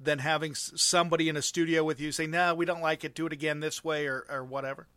[0.00, 3.14] than having somebody in a studio with you say, "No, we don't like it.
[3.14, 4.88] Do it again this way," or or whatever?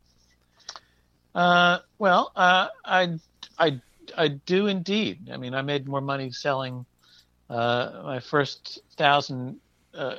[1.35, 3.19] Uh, well, uh, I
[3.57, 3.79] I
[4.17, 5.29] I do indeed.
[5.31, 6.85] I mean, I made more money selling
[7.49, 9.59] uh, my first thousand
[9.93, 10.15] uh,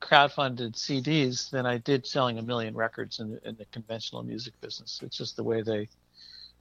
[0.00, 4.54] crowdfunded CDs than I did selling a million records in the, in the conventional music
[4.60, 5.00] business.
[5.02, 5.88] It's just the way they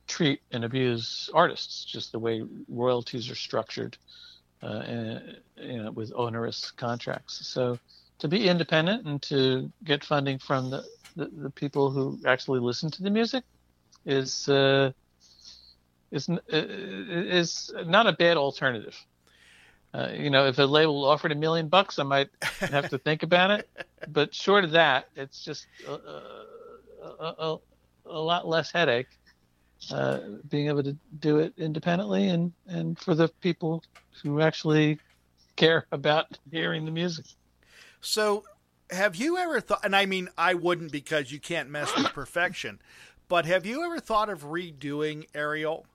[0.07, 3.97] treat and abuse artists, just the way royalties are structured,
[4.61, 7.45] uh, and, you know, with onerous contracts.
[7.47, 7.79] So
[8.19, 10.83] to be independent and to get funding from the,
[11.15, 13.43] the, the people who actually listen to the music
[14.05, 14.91] is uh,
[16.11, 18.95] is is not a bad alternative.
[19.93, 22.29] Uh, you know, if a label offered a million bucks, I might
[22.59, 23.69] have to think about it.
[24.07, 25.91] But short of that, it's just a,
[27.01, 27.57] a, a,
[28.07, 29.07] a lot less headache
[29.91, 30.19] uh,
[30.49, 33.83] being able to do it independently and, and for the people
[34.23, 34.99] who actually
[35.55, 37.25] care about hearing the music.
[38.01, 38.43] So,
[38.89, 42.79] have you ever thought, and I mean, I wouldn't because you can't mess with perfection,
[43.27, 45.85] but have you ever thought of redoing Ariel?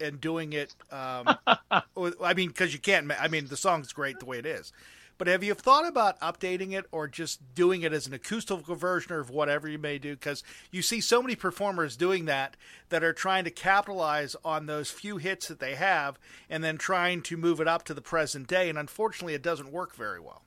[0.00, 0.74] And doing it.
[0.90, 1.36] Um,
[1.70, 3.10] I mean, because you can't.
[3.18, 4.72] I mean, the song's great the way it is.
[5.18, 9.12] But have you thought about updating it or just doing it as an acoustical version
[9.12, 10.14] or whatever you may do?
[10.14, 12.56] Because you see so many performers doing that
[12.90, 17.22] that are trying to capitalize on those few hits that they have and then trying
[17.22, 18.68] to move it up to the present day.
[18.68, 20.42] And unfortunately, it doesn't work very well.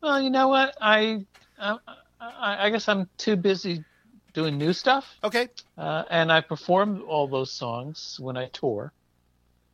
[0.00, 0.76] Well, you know what?
[0.80, 1.26] I
[1.58, 1.78] I,
[2.20, 3.84] I guess I'm too busy
[4.32, 5.06] doing new stuff.
[5.22, 5.48] Okay.
[5.76, 8.92] Uh, and I perform all those songs when I tour,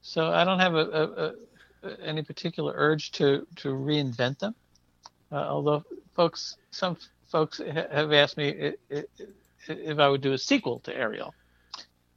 [0.02, 4.54] so I don't have a, a, a any particular urge to to reinvent them.
[5.30, 5.84] Uh, although
[6.14, 6.96] folks, some
[7.26, 8.72] folks have asked me
[9.68, 11.34] if I would do a sequel to Ariel.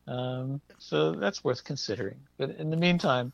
[0.07, 2.17] Um, so that's worth considering.
[2.37, 3.31] But in the meantime,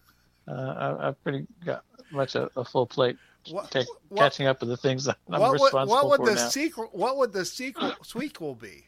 [0.47, 3.17] uh, I, have pretty got much a, a full plate
[3.49, 6.35] what, take, what, catching up with the things I'm what responsible would, what would for
[6.35, 6.49] the now.
[6.49, 8.85] Sequel, what would the sequel sequel be?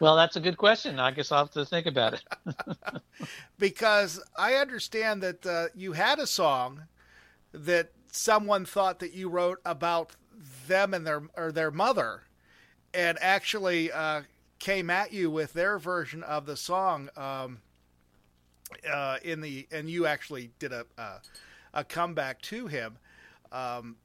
[0.00, 0.98] Well, that's a good question.
[0.98, 2.24] I guess I'll have to think about it.
[3.58, 6.84] because I understand that uh, you had a song
[7.52, 10.16] that someone thought that you wrote about
[10.66, 12.22] them and their or their mother,
[12.94, 14.22] and actually uh,
[14.58, 17.10] came at you with their version of the song.
[17.16, 17.60] Um,
[18.90, 20.86] uh, in the and you actually did a
[21.74, 22.98] a comeback to him.
[23.52, 23.96] Um,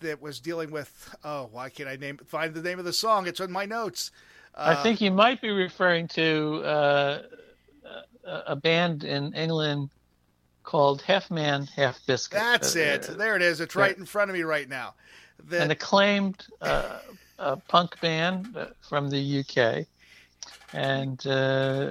[0.00, 3.26] that was dealing with oh why can't I name find the name of the song?
[3.26, 4.10] It's in my notes.
[4.56, 7.22] I think you might be referring to uh,
[8.24, 9.90] a band in England
[10.62, 12.38] called Half Man, Half Biscuit.
[12.38, 13.02] That's uh, it.
[13.18, 13.60] There it is.
[13.60, 14.94] It's right in front of me right now.
[15.48, 15.62] The...
[15.62, 17.00] An acclaimed uh,
[17.68, 19.86] punk band uh, from the UK.
[20.72, 21.90] And uh,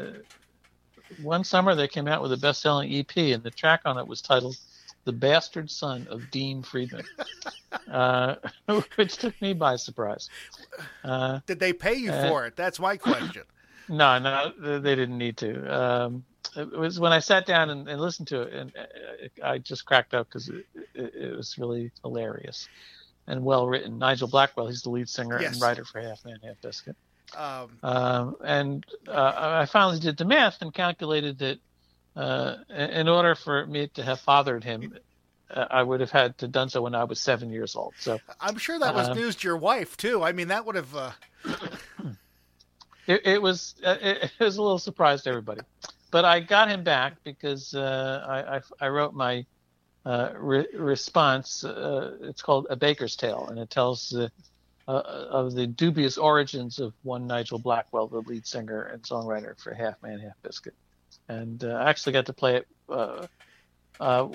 [1.21, 4.07] one summer they came out with a best selling EP, and the track on it
[4.07, 4.57] was titled
[5.05, 7.05] the bastard son of Dean Friedman,
[7.91, 8.35] uh,
[8.95, 10.29] which took me by surprise.
[11.03, 12.55] Uh, Did they pay you uh, for it?
[12.55, 13.43] That's my question.
[13.89, 15.79] no, no, they didn't need to.
[15.79, 16.23] Um,
[16.55, 19.85] it was when I sat down and, and listened to it, and uh, I just
[19.85, 22.67] cracked up because it, it, it, was really hilarious.
[23.27, 23.97] and well written.
[23.97, 25.53] Nigel Blackwell, he's the lead singer Yes.
[25.53, 26.95] and writer for Half Man Half Biscuit.
[27.35, 31.57] Um, Um, and uh, I finally did the math and calculated that
[32.15, 34.95] uh, in order for me to have fathered him,
[35.49, 37.93] uh, I would have had to done so when I was seven years old.
[37.99, 40.23] So I'm sure that was Uh, news to your wife too.
[40.23, 40.95] I mean, that would have.
[40.95, 41.11] Uh,
[43.07, 45.61] it, it was uh, it, it was a little surprise to everybody.
[46.11, 49.45] But I got him back because uh, I, I I wrote my
[50.05, 51.63] uh, re- response.
[51.63, 54.29] Uh, it's called A Baker's Tale, and it tells uh,
[54.87, 59.73] uh, of the dubious origins of one Nigel Blackwell, the lead singer and songwriter for
[59.73, 60.75] Half Man Half Biscuit.
[61.29, 63.27] And uh, I actually got to play it uh,
[63.99, 64.27] uh,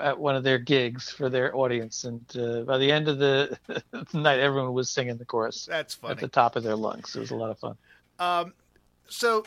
[0.00, 3.58] at one of their gigs for their audience, and uh, by the end of the
[4.12, 6.12] night, everyone was singing the chorus that's funny.
[6.12, 7.14] at the top of their lungs.
[7.14, 7.76] It was a lot of fun.
[8.18, 8.54] Um,
[9.08, 9.44] so,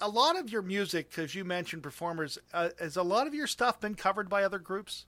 [0.00, 3.46] a lot of your music, because you mentioned performers, uh, has a lot of your
[3.46, 5.04] stuff been covered by other groups?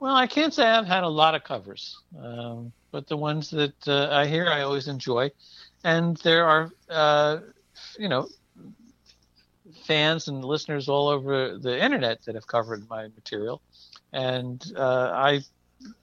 [0.00, 3.86] Well, I can't say I've had a lot of covers, um, but the ones that
[3.86, 5.30] uh, I hear, I always enjoy.
[5.84, 7.38] And there are, uh,
[7.98, 8.28] you know,
[9.86, 13.62] fans and listeners all over the internet that have covered my material,
[14.12, 15.40] and uh, I,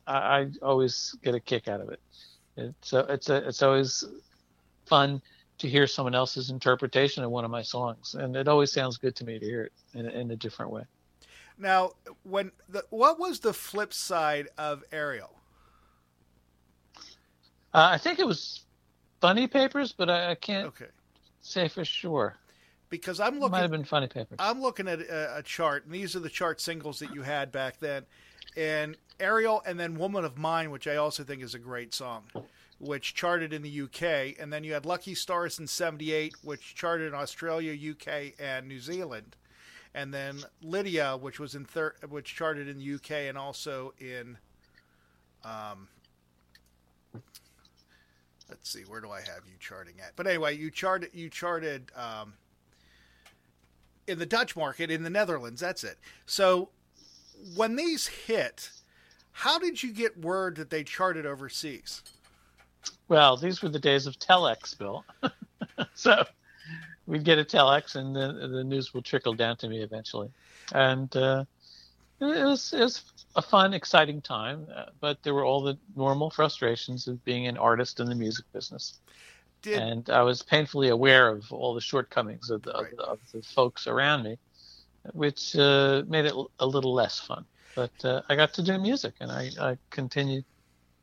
[0.08, 2.00] I, always get a kick out of it.
[2.58, 4.04] It's uh, it's a, it's always
[4.88, 5.22] fun
[5.60, 9.16] to hear someone else's interpretation of one of my songs, and it always sounds good
[9.18, 10.84] to me to hear it in, a- in a different way.
[11.58, 11.94] Now,
[12.24, 15.42] when the what was the flip side of Ariel?
[17.74, 18.66] Uh, I think it was
[19.22, 20.88] Funny Papers, but I, I can't Okay,
[21.42, 22.39] say for sure.
[22.90, 24.38] Because I'm It might have looking, been Funny Papers.
[24.40, 27.52] I'm looking at a, a chart, and these are the chart singles that you had
[27.52, 28.06] back then,
[28.58, 32.24] and Ariel, and then Woman of Mine, which I also think is a great song,
[32.80, 37.08] which charted in the UK, and then you had Lucky Stars in '78, which charted
[37.08, 39.36] in Australia, UK, and New Zealand.
[39.94, 44.38] and then Lydia, which was in third, which charted in the UK and also in,
[45.44, 45.88] um,
[48.48, 50.16] let's see, where do I have you charting at?
[50.16, 52.34] But anyway, you charted, you charted um,
[54.10, 55.62] in the Dutch market in the Netherlands.
[55.62, 55.98] That's it.
[56.26, 56.70] So
[57.56, 58.72] when these hit,
[59.32, 62.02] how did you get word that they charted overseas?
[63.08, 65.06] Well, these were the days of telex, Bill.
[65.94, 66.24] so
[67.08, 70.30] we'd get a telex, and the, the news will trickle down to me eventually.
[70.74, 71.46] And uh,
[72.20, 73.04] it was it was
[73.36, 77.58] a fun, exciting time, uh, but there were all the normal frustrations of being an
[77.58, 79.00] artist in the music business.
[79.62, 82.92] Did and I was painfully aware of all the shortcomings of the, Right.
[82.94, 84.38] of, the, of the folks around me,
[85.14, 87.46] which uh, made it a little less fun.
[87.76, 90.44] But uh, I got to do music, and I, I continue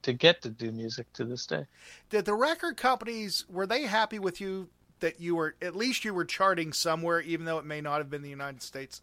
[0.03, 1.67] to get to do music to this day.
[2.11, 4.69] did the record companies were they happy with you
[5.01, 8.09] that you were at least you were charting somewhere, even though it may not have
[8.09, 9.03] been the United States?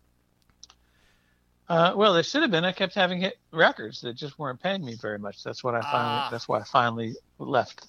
[1.70, 2.66] Uh, well, there should have been.
[2.66, 5.44] I kept having hit records that just weren't paying me very much.
[5.44, 6.20] That's what I finally.
[6.20, 6.28] Ah.
[6.30, 7.86] That's why I finally left.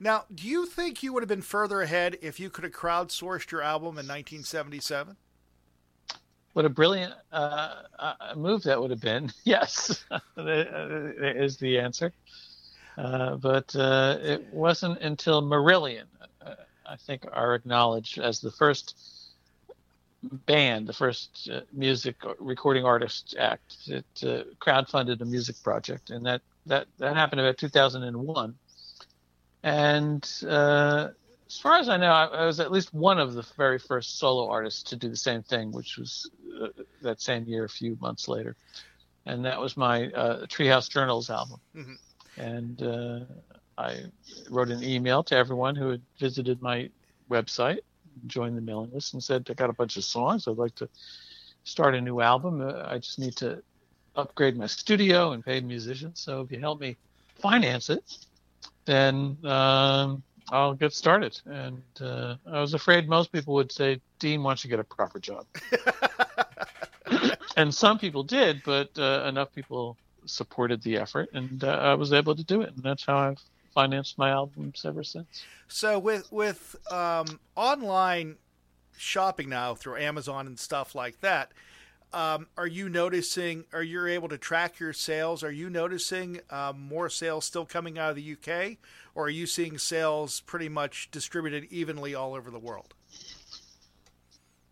[0.00, 3.50] Now, do you think you would have been further ahead if you could have crowdsourced
[3.50, 5.16] your album in 1977?
[6.52, 9.32] What a brilliant uh, uh, move that would have been.
[9.44, 10.04] Yes,
[10.36, 12.12] is the answer.
[12.96, 16.06] Uh, but uh, it wasn't until Marillion,
[16.44, 18.96] uh, I think, are acknowledged as the first
[20.22, 26.26] band, the first uh, music recording artist act that uh, crowdfunded a music project, and
[26.26, 28.54] that that that happened about 2001.
[29.62, 31.08] And uh,
[31.48, 34.18] as far as I know, I, I was at least one of the very first
[34.18, 36.30] solo artists to do the same thing, which was
[36.62, 36.68] uh,
[37.02, 38.56] that same year, a few months later,
[39.26, 41.60] and that was my uh, Treehouse Journals album.
[41.76, 41.96] Mhm.
[42.36, 43.20] And uh,
[43.76, 44.04] I
[44.48, 46.88] wrote an email to everyone who had visited my
[47.30, 47.80] website,
[48.26, 50.46] joined the mailing list, and said, "I got a bunch of songs.
[50.46, 50.88] I'd like to
[51.64, 52.60] start a new album.
[52.60, 53.62] Uh, I just need to
[54.14, 56.20] upgrade my studio and pay musicians.
[56.20, 56.96] So if you help me
[57.40, 58.04] finance it,
[58.88, 64.42] then um, I'll get started." And uh, I was afraid most people would say, "Dean,
[64.42, 65.46] why don't you get a proper job?"
[67.56, 72.12] and some people did, but uh, enough people supported the effort, and uh, I was
[72.12, 73.42] able to do it, and that's how I've
[73.74, 75.44] financed my albums ever since.
[75.68, 78.36] So with with um, online
[78.96, 81.52] shopping now through Amazon and stuff like that,
[82.12, 83.64] um, are you noticing?
[83.72, 85.42] Are you able to track your sales?
[85.42, 88.78] Are you noticing um, more sales still coming out of the UK,
[89.14, 92.94] or are you seeing sales pretty much distributed evenly all over the world?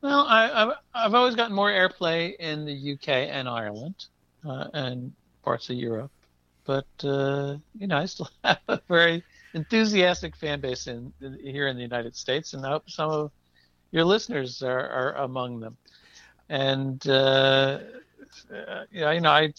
[0.00, 4.06] Well, I, I've, I've always gotten more airplay in the UK and Ireland
[4.46, 5.12] uh, and
[5.42, 6.12] parts of Europe,
[6.64, 9.22] but uh, you know I still have a very
[9.54, 13.30] enthusiastic fan base in, in here in the United States, and I hope some of
[13.90, 15.76] your listeners are, are among them.
[16.48, 17.80] And uh,
[18.52, 19.52] uh, yeah, you know, I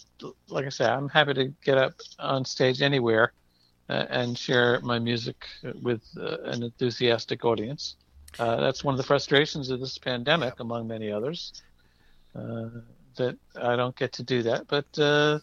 [0.50, 3.34] like I said, I'm happy to get up on stage anywhere
[3.90, 5.46] uh, and share my music
[5.82, 7.96] with uh, an enthusiastic audience.
[8.40, 11.62] Uh, that's one of the frustrations of this pandemic, among many others,
[12.36, 12.70] uh,
[13.16, 14.68] that I don't get to do that.
[14.68, 15.40] But uh,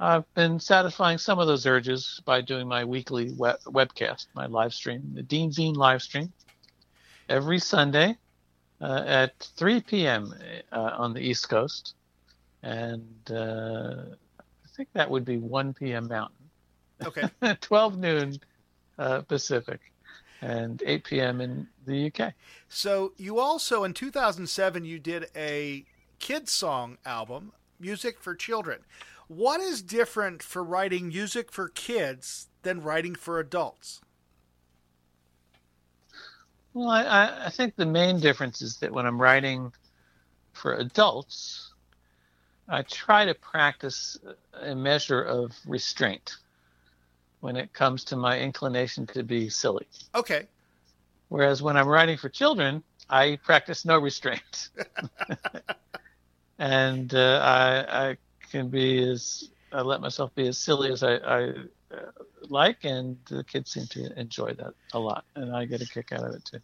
[0.00, 4.72] I've been satisfying some of those urges by doing my weekly web- webcast, my live
[4.72, 6.32] stream, the Deanzine live stream,
[7.28, 8.16] every Sunday
[8.82, 10.34] uh, at 3 p.m.
[10.72, 11.94] Uh, on the East Coast,
[12.62, 14.02] and uh,
[14.40, 16.08] I think that would be 1 p.m.
[16.08, 16.36] Mountain.
[17.04, 17.28] Okay.
[17.60, 18.38] 12 noon
[18.98, 19.80] uh, Pacific,
[20.40, 21.40] and 8 p.m.
[21.40, 22.34] in the UK.
[22.68, 25.84] So you also in 2007 you did a
[26.18, 28.80] kids song album, Music for Children.
[29.28, 34.00] What is different for writing music for kids than writing for adults?
[36.74, 39.72] Well, I, I think the main difference is that when I'm writing
[40.52, 41.72] for adults,
[42.68, 44.18] I try to practice
[44.54, 46.36] a measure of restraint
[47.40, 49.86] when it comes to my inclination to be silly.
[50.14, 50.46] Okay.
[51.28, 54.70] Whereas when I'm writing for children, I practice no restraint.
[56.58, 58.16] and uh, I, I
[58.50, 61.52] can be as, I let myself be as silly as I, I
[62.48, 66.12] like, and the kids seem to enjoy that a lot, and I get a kick
[66.12, 66.58] out of it too.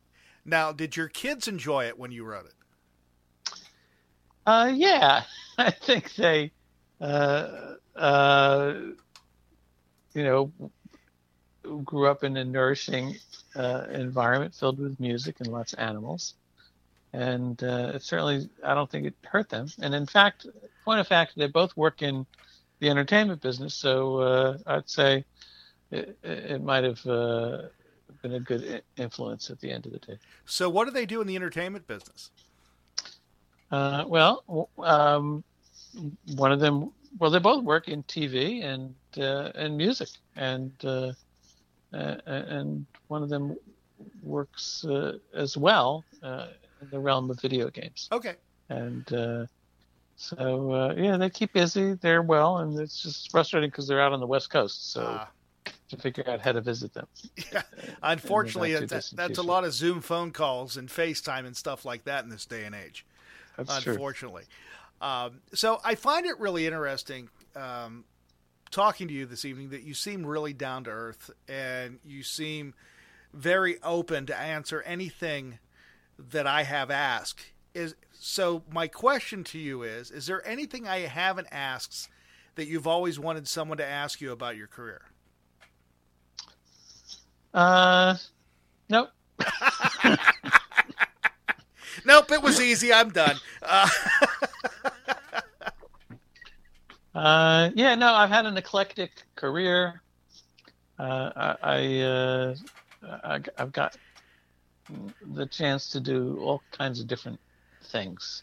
[0.45, 2.55] Now, did your kids enjoy it when you wrote it?
[4.47, 5.25] Uh, yeah,
[5.59, 6.53] I think they,
[7.01, 8.75] uh, uh,
[10.15, 10.53] you know,
[11.85, 13.17] grew up in a nourishing
[13.55, 16.35] uh, environment filled with music and lots of animals,
[17.13, 19.69] and uh, it certainly, I don't think it hurt them.
[19.81, 20.47] And in fact,
[20.85, 22.27] point of fact, they both work in
[22.81, 25.25] the entertainment business, so uh, I'd say
[25.91, 27.63] it, it might have uh,
[28.23, 30.19] been a good influence at the end of the day.
[30.47, 32.31] So, what do they do in the entertainment business?
[33.71, 35.45] Uh, well, um,
[36.37, 41.13] one of them, well, they both work in TV and uh, and music, and uh,
[41.93, 43.57] and one of them
[44.23, 46.49] works uh, as well uh,
[46.81, 48.09] in the realm of video games.
[48.13, 48.35] Okay.
[48.69, 49.47] And uh,
[50.19, 51.95] so uh, yeah, they keep busy.
[51.95, 54.93] They're well, and it's just frustrating because they're out on the west coast.
[54.93, 55.29] So Ah.
[55.91, 57.07] to figure out how to visit them.
[57.53, 57.63] Yeah.
[58.03, 62.25] Unfortunately, not that's, a lot of Zoom phone calls and FaceTime and stuff like that
[62.25, 63.07] in this day and age.
[63.57, 64.45] That's unfortunately.
[65.01, 68.05] Um, so I find it really interesting um,
[68.71, 72.75] talking to you this evening that you seem really down to earth and you seem
[73.33, 75.59] very open to answer anything
[76.19, 77.53] that I have asked.
[77.79, 82.09] Is so my question to you is: Is there anything I haven't asked
[82.57, 85.03] that you've always wanted someone to ask you about your career?
[87.55, 88.17] Uh,
[88.89, 89.11] nope.
[92.05, 92.93] Nope, it was easy.
[92.93, 93.37] I'm done.
[93.61, 93.89] Uh,
[97.15, 100.03] Uh, yeah, no, I've had an eclectic career.
[101.01, 102.55] Uh, I, I, uh,
[103.25, 103.97] I, I've got
[105.27, 107.41] the chance to do all kinds of different
[107.83, 108.43] things.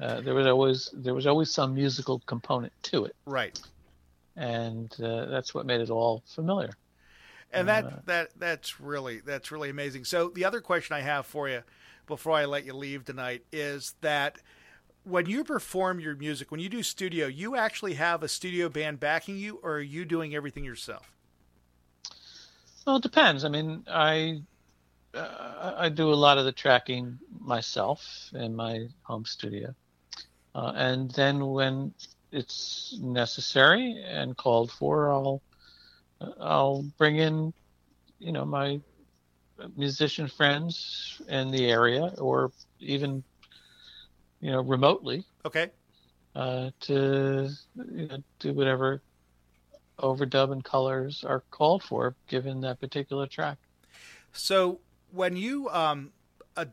[0.00, 3.60] Uh, there was always there was always some musical component to it, right.
[4.36, 6.70] and uh, that's what made it all familiar.
[7.52, 10.04] and that that that's really that's really amazing.
[10.04, 11.62] So the other question I have for you
[12.06, 14.38] before I let you leave tonight is that
[15.04, 19.00] when you perform your music, when you do studio, you actually have a studio band
[19.00, 21.12] backing you, or are you doing everything yourself?
[22.86, 23.44] Well, it depends.
[23.44, 24.42] I mean, I
[25.14, 29.74] uh, I do a lot of the tracking myself in my home studio,
[30.54, 31.94] uh, and then when
[32.32, 35.42] it's necessary and called for, I'll
[36.40, 37.52] I'll bring in,
[38.18, 38.80] you know, my
[39.76, 43.24] musician friends in the area, or even,
[44.40, 45.70] you know, remotely Okay.
[46.34, 49.02] uh, to you know, do whatever
[50.00, 53.58] overdub and colors are called for given that particular track.
[54.32, 54.80] So
[55.12, 56.12] when you um,
[56.56, 56.66] uh,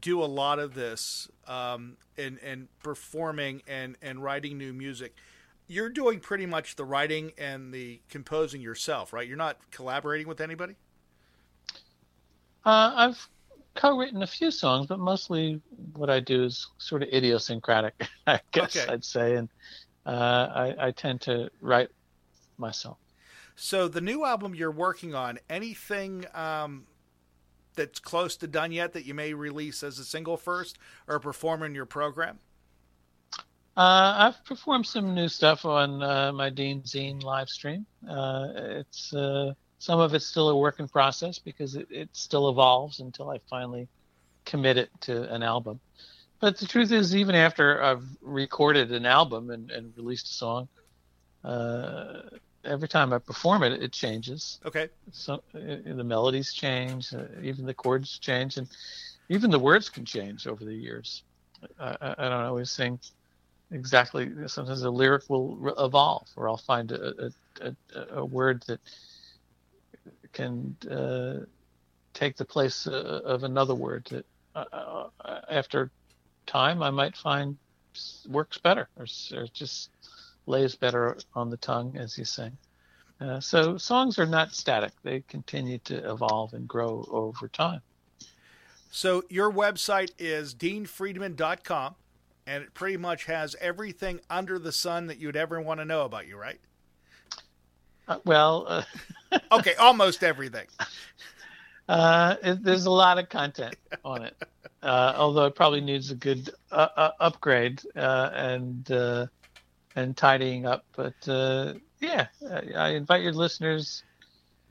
[0.00, 5.16] do a lot of this um, and and performing and and writing new music,
[5.68, 9.26] you're doing pretty much the writing and the composing yourself, right?
[9.26, 10.76] You're not collaborating with anybody.
[12.64, 13.28] Uh, I've
[13.74, 15.62] co-written a few songs, but mostly
[15.94, 17.94] what I do is sort of idiosyncratic,
[18.26, 18.88] I guess Okay.
[18.88, 19.48] I'd say, and
[20.06, 20.10] uh,
[20.54, 21.90] I, I tend to write
[22.58, 22.98] myself.
[23.56, 26.86] So the new album you're working on, anything um,
[27.74, 31.62] that's close to done yet that you may release as a single first or perform
[31.62, 32.38] in your program?
[33.76, 37.86] Uh, I've performed some new stuff on uh, my Deanzine live stream.
[38.08, 42.50] Uh, it's uh, some of it's still a work in process because it, it still
[42.50, 43.88] evolves until I finally
[44.44, 45.80] commit it to an album.
[46.40, 50.68] but the truth is, even after I've recorded an album and, and released a song,
[51.44, 52.22] uh,
[52.64, 54.58] every time I perform it, it changes.
[54.64, 54.88] Okay.
[55.12, 58.68] So uh, the melodies change, uh, even the chords change, and
[59.28, 61.22] even the words can change over the years.
[61.78, 63.00] I, I, I don't always sing
[63.70, 64.30] exactly.
[64.46, 67.30] Sometimes the lyric will re- evolve, or I'll find a,
[67.60, 68.80] a, a, a word that
[70.32, 71.44] can uh,
[72.14, 75.90] take the place uh, of another word that uh, uh, after
[76.46, 77.56] time I might find
[78.28, 79.90] works better or, or, just
[80.46, 82.56] lays better on the tongue as you sing.
[83.20, 87.82] Uh, so songs are not static; they continue to evolve and grow over time.
[88.90, 91.94] So your website is deanfriedman.com,
[92.46, 96.04] and it pretty much has everything under the sun that you'd ever want to know
[96.04, 96.60] about you, right?
[98.08, 100.66] Uh, well, uh, okay, almost everything.
[101.88, 103.74] Uh, it, there's a lot of content
[104.04, 104.36] on it,
[104.80, 108.88] uh, although it probably needs a good uh, uh, upgrade and
[110.00, 110.84] and tidying up.
[110.96, 112.26] But uh, yeah,
[112.76, 114.02] I invite your listeners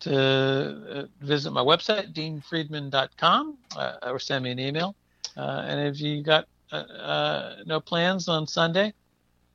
[0.01, 4.95] to uh, visit my website, deanfriedman.com, uh, or send me an email.
[5.35, 8.93] and if you got no plans on Sunday,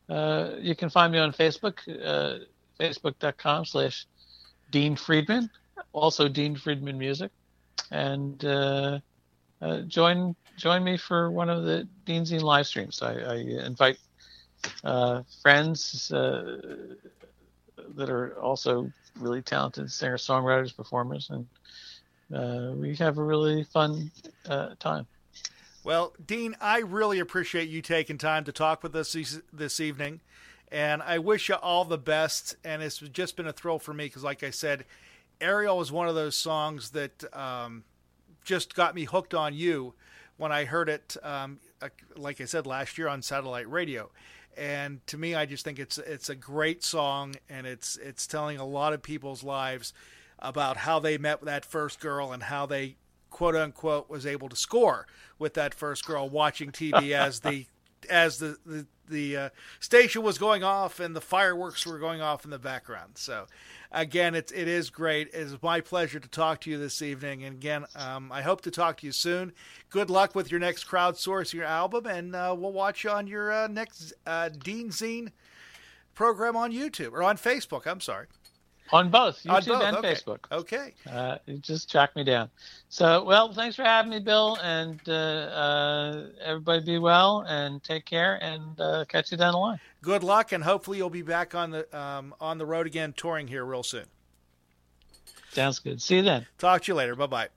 [0.09, 1.79] you can find me on Facebook
[2.79, 4.07] facebook.com slash
[4.71, 5.51] Dean Friedman,
[5.93, 7.31] also Dean Friedman Music,
[7.91, 8.99] and uh,
[9.61, 13.03] uh, join join me for one of the Deanzine live streams.
[13.03, 13.35] I, I
[13.67, 13.99] invite
[14.85, 16.87] uh, friends uh,
[17.97, 21.47] that are also really talented singer songwriters, performers, and
[22.35, 24.11] uh, we have a really fun
[24.49, 25.07] uh, time.
[25.85, 29.15] Well, Dean, I really appreciate you taking time to talk with us
[29.53, 30.21] this, evening
[30.73, 32.57] and I wish you all the best.
[32.65, 34.85] And it's just been a thrill for me because, like I said,
[35.41, 37.85] Ariel was one of those songs that um,
[38.45, 39.95] just got me hooked on you
[40.37, 41.17] when I heard it.
[41.23, 41.61] Um,
[42.17, 44.11] like I said last year on satellite radio,
[44.57, 48.59] and to me, I just think it's it's a great song, and it's it's telling
[48.59, 49.93] a lot of people's lives
[50.39, 52.97] about how they met that first girl and how they
[53.31, 55.07] quote unquote was able to score
[55.39, 57.67] with that first girl watching TV as the
[58.09, 59.49] as the the, the uh,
[59.81, 63.13] station was going off and the fireworks were going off in the background.
[63.15, 63.47] So,
[63.93, 65.29] again, it, it is great.
[65.29, 67.45] It is my pleasure to talk to you this evening.
[67.45, 69.53] And again, um, I hope to talk to you soon.
[69.91, 73.53] Good luck with your next crowdsourcing your album, and uh, we'll watch you on your
[73.53, 75.33] uh, next uh, Deanzine
[76.15, 77.87] program on YouTube or on Facebook.
[77.87, 78.27] I'm sorry.
[78.93, 79.83] On both YouTube On both.
[79.83, 80.13] and okay.
[80.13, 80.39] Facebook.
[80.53, 80.95] Okay.
[81.11, 82.51] Uh, just track me down.
[82.91, 88.05] So, well, thanks for having me, Bill, and uh, uh, everybody be well and take
[88.05, 89.81] care, and uh, catch you down the line.
[90.03, 93.49] Good luck, and hopefully you'll be back on the um, on the road again, touring
[93.49, 94.05] here real soon.
[95.51, 96.03] Sounds good.
[96.03, 96.47] See you then.
[96.59, 97.17] Talk to you later.
[97.17, 97.49] Bye bye.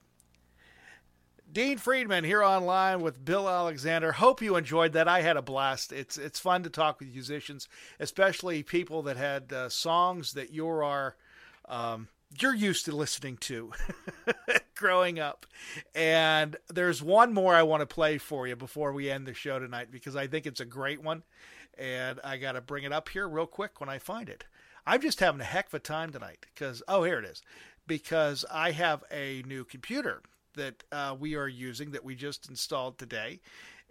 [1.50, 4.12] Dean Friedman here online with Bill Alexander.
[4.12, 5.08] Hope you enjoyed that.
[5.08, 5.92] I had a blast.
[5.92, 7.68] It's it's fun to talk with musicians,
[7.98, 11.16] especially people that had uh, songs that you are
[11.66, 13.72] um, you're used to listening to
[14.74, 15.46] growing up.
[15.94, 19.58] And there's one more I want to play for you before we end the show
[19.58, 21.22] tonight because I think it's a great one,
[21.78, 24.44] and I got to bring it up here real quick when I find it.
[24.86, 27.42] I'm just having a heck of a time tonight because oh here it is
[27.86, 30.20] because I have a new computer
[30.58, 33.40] that uh, we are using that we just installed today,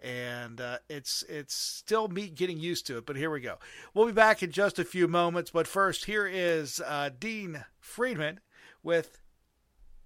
[0.00, 3.06] and uh, it's it's still me getting used to it.
[3.06, 3.56] But here we go.
[3.92, 5.50] We'll be back in just a few moments.
[5.50, 8.40] But first, here is uh, Dean Friedman
[8.82, 9.20] with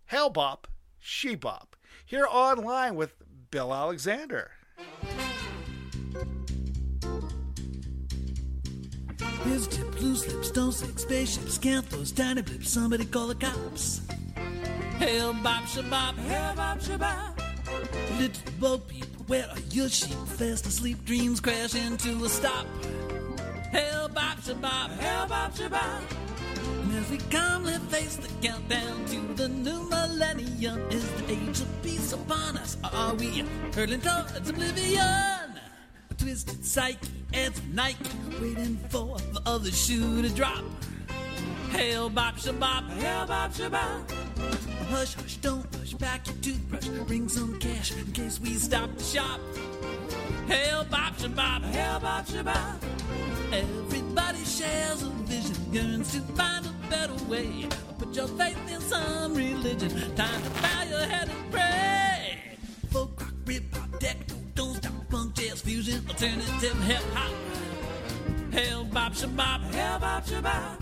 [0.06, 0.66] Hell Bop,
[0.98, 3.14] She Bop here online with
[3.50, 4.50] Bill Alexander.
[9.44, 14.02] Here's tip, blue slips, don't slick, spaceships, count those tiny blips, somebody call the cops.
[15.02, 17.36] Hell bop shabop, hell bop shabop.
[18.20, 20.16] Little Bo Peep, where are your sheep?
[20.38, 22.68] Fast asleep, dreams crash into a stop.
[23.72, 26.02] Hell bop shabop, hell bop shabop.
[26.94, 32.12] As we calmly face the countdown to the new millennium, is the age of peace
[32.12, 32.76] upon us?
[32.84, 33.44] Or are we
[33.74, 35.00] hurtling towards oblivion?
[35.00, 38.08] A twisted psyche and some Nike,
[38.40, 40.62] waiting for the other shoe to drop.
[41.72, 44.71] Hell bop shabop, hell bop shabop.
[45.02, 46.86] Hush, hush, don't rush back your toothbrush.
[47.08, 49.40] Bring some cash in case we stop to shop.
[50.46, 52.76] Hell bop shabop, hell bop shabop.
[53.52, 57.66] Everybody shares a vision, yearns to find a better way.
[57.98, 59.90] Put your faith in some religion.
[60.14, 62.56] Time to bow your head and pray.
[62.90, 67.32] Folk rock, rip hop, techno, don't stop, punk, jazz, fusion, alternative hip hop.
[68.52, 70.78] Hell bop shabop, hell bop shabop.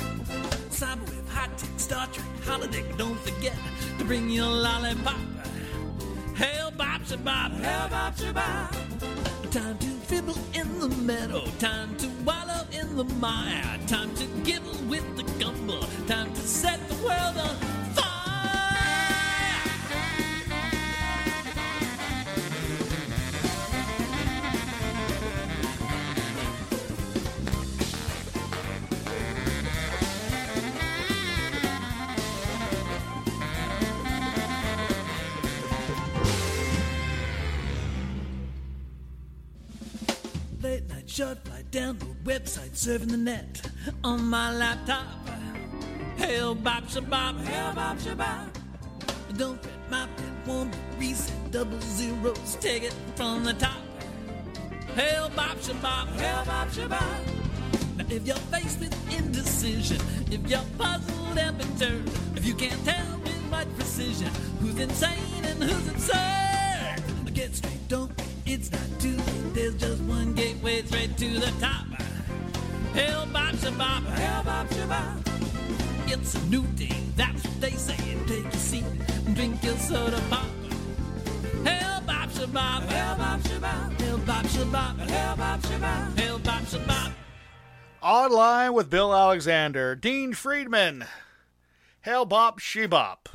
[0.69, 3.57] Cyberwave, high tech, Star Trek, holodeck, don't forget
[4.01, 5.21] to bring your lollipop.
[6.35, 9.51] Hell bop shabop, hell bop shabop.
[9.51, 11.45] Time to fiddle in the meadow.
[11.59, 13.79] Time to wallow in the mire.
[13.87, 15.81] Time to gibble with the gumbo.
[16.07, 17.70] Time to set the world on
[42.31, 43.61] website surfing the net
[44.05, 45.05] on my laptop.
[46.17, 48.47] Hail bop shabop, hail bop shabop.
[49.37, 52.57] Don't fret, my pen won't reset double zeros.
[52.61, 53.83] Take it from the top.
[54.95, 57.21] Hail bop shabop, hail bop shabop.
[57.97, 60.01] Now if you're faced with indecision,
[60.31, 65.65] if you're puzzled and perturbed, if you can't tell with much precision who's insane and
[65.65, 68.13] who's absurd, get straight, don't
[68.47, 69.55] it's not too late.
[69.55, 71.90] There's just one gateway straight to the top.
[72.95, 76.11] Hail bop shabop, hail bop shabop.
[76.13, 77.97] It's a new day, that's what they say.
[78.27, 78.85] Take a seat
[79.27, 80.47] and drink your soda pop.
[81.65, 87.13] Hail bop shabop, hail bop shabop, hail bop shabop, hail bop shabop, hail bop shabop.
[88.03, 91.05] Online with Bill Alexander, Dean Friedman,
[92.03, 93.27] Hail Bop Shebop.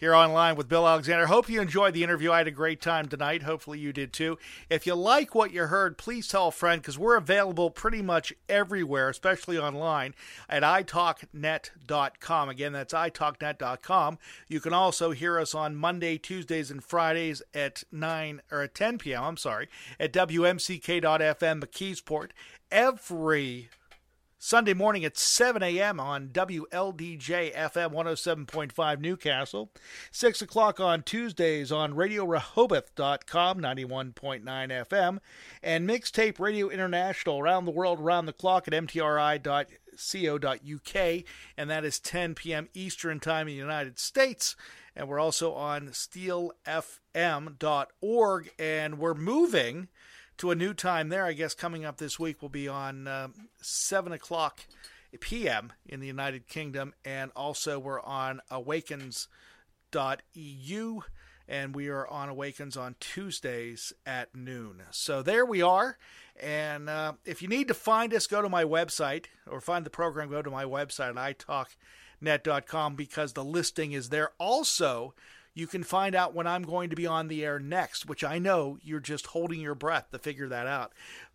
[0.00, 1.26] Here online with Bill Alexander.
[1.26, 2.32] Hope you enjoyed the interview.
[2.32, 3.42] I had a great time tonight.
[3.42, 4.38] Hopefully you did too.
[4.70, 8.32] If you like what you heard, please tell a friend because we're available pretty much
[8.48, 10.14] everywhere, especially online
[10.48, 12.48] at italknet.com.
[12.48, 14.18] Again, that's italknet.com.
[14.48, 18.96] You can also hear us on Monday, Tuesdays, and Fridays at 9 or at 10
[18.96, 19.22] p.m.
[19.22, 19.68] I'm sorry,
[20.00, 22.30] at WMCK.FM McKeesport
[22.70, 23.68] every
[24.42, 26.00] Sunday morning at 7 a.m.
[26.00, 29.70] on WLDJ FM 107.5 Newcastle.
[30.12, 35.18] 6 o'clock on Tuesdays on RadioRehoboth.com 91.9 FM.
[35.62, 39.54] And Mixtape Radio International around the world, around the clock at mtri.co.uk.
[41.58, 42.70] And that is 10 p.m.
[42.72, 44.56] Eastern Time in the United States.
[44.96, 46.54] And we're also on steelfm.org.
[48.58, 49.88] And we're moving
[50.40, 51.26] to a new time there.
[51.26, 53.28] I guess coming up this week will be on uh,
[53.60, 54.60] 7 o'clock
[55.20, 55.74] p.m.
[55.86, 59.28] in the United Kingdom, and also we're on awakens.eu,
[61.46, 64.82] and we are on Awakens on Tuesdays at noon.
[64.92, 65.98] So there we are.
[66.40, 69.90] And uh, if you need to find us, go to my website or find the
[69.90, 71.36] program, go to my website
[72.22, 74.30] italknet.com because the listing is there.
[74.38, 75.12] Also,
[75.60, 78.38] you can find out when I'm going to be on the air next, which I
[78.38, 80.92] know you're just holding your breath to figure that out.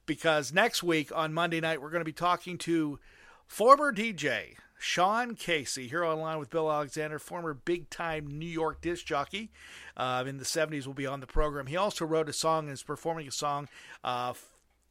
[0.07, 2.99] Because next week on Monday night, we're going to be talking to
[3.47, 9.05] former DJ Sean Casey here online with Bill Alexander, former big time New York disc
[9.05, 9.51] jockey.
[9.95, 11.67] Uh, in the 70s, will be on the program.
[11.67, 13.69] He also wrote a song and is performing a song.
[14.03, 14.34] Uh,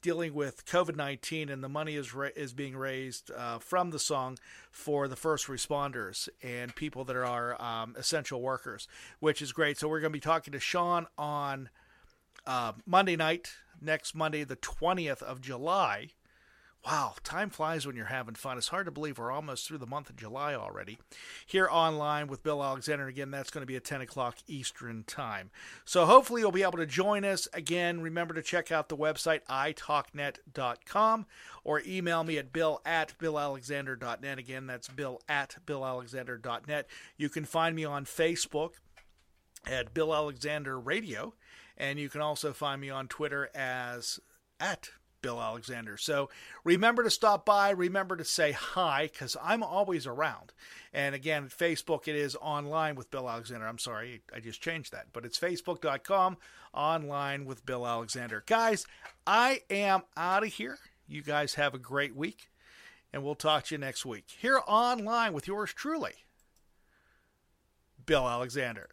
[0.05, 3.99] dealing with COVID 19, and the money is, ra- is being raised uh, from the
[3.99, 4.39] song
[4.71, 8.87] for the first responders and people that are um, essential workers,
[9.19, 9.79] which is great.
[9.79, 11.71] So, we're going to be talking to Sean on
[12.47, 16.11] uh, Monday night, next Monday, the 20th of July.
[16.85, 18.59] Wow, time flies when you're having fun.
[18.59, 20.99] It's hard to believe we're almost through the month of July already.
[21.47, 23.07] Here online with Bill Alexander.
[23.07, 25.51] Again, that's going to be at 10 o'clock Eastern Time.
[25.87, 27.49] So hopefully you'll be able to join us.
[27.55, 31.27] Again, remember to check out the website, italknet.com,
[31.65, 34.39] or email me at bill at billalexander.net.
[34.39, 36.87] Again, that's bill at billalexander.net.
[37.17, 38.73] You can find me on Facebook
[39.67, 41.33] at Bill Alexander Radio,
[41.79, 44.21] and you can also find me on Twitter as
[44.61, 44.91] at
[45.25, 45.97] Bill Alexander.
[45.97, 46.29] So
[46.65, 47.71] remember to stop by.
[47.71, 50.53] Remember to say hi because I'm always around.
[50.93, 53.67] And again, Facebook, it is online with Bill Alexander.
[53.67, 56.37] I'm sorry, I just changed that, but it's facebook.com
[56.75, 58.45] online with Bill Alexander.
[58.47, 58.87] Guys,
[59.27, 60.77] I am out of here.
[61.09, 62.51] You guys have a great week,
[63.11, 66.13] and we'll talk to you next week here online with yours truly,
[68.05, 68.91] Bill Alexander.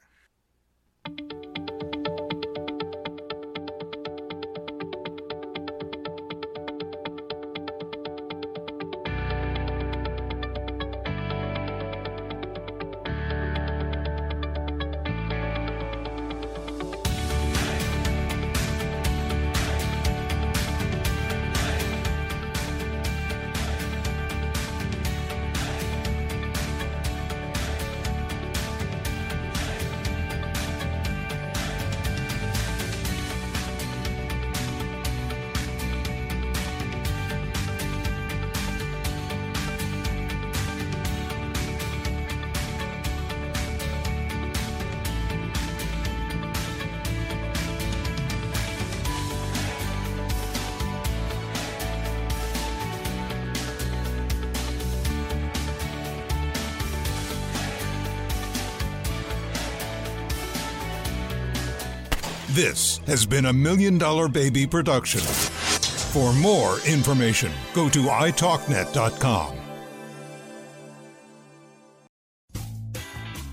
[62.52, 65.22] This has been a Million Dollar Baby production.
[65.22, 69.56] For more information, go to italknet.com.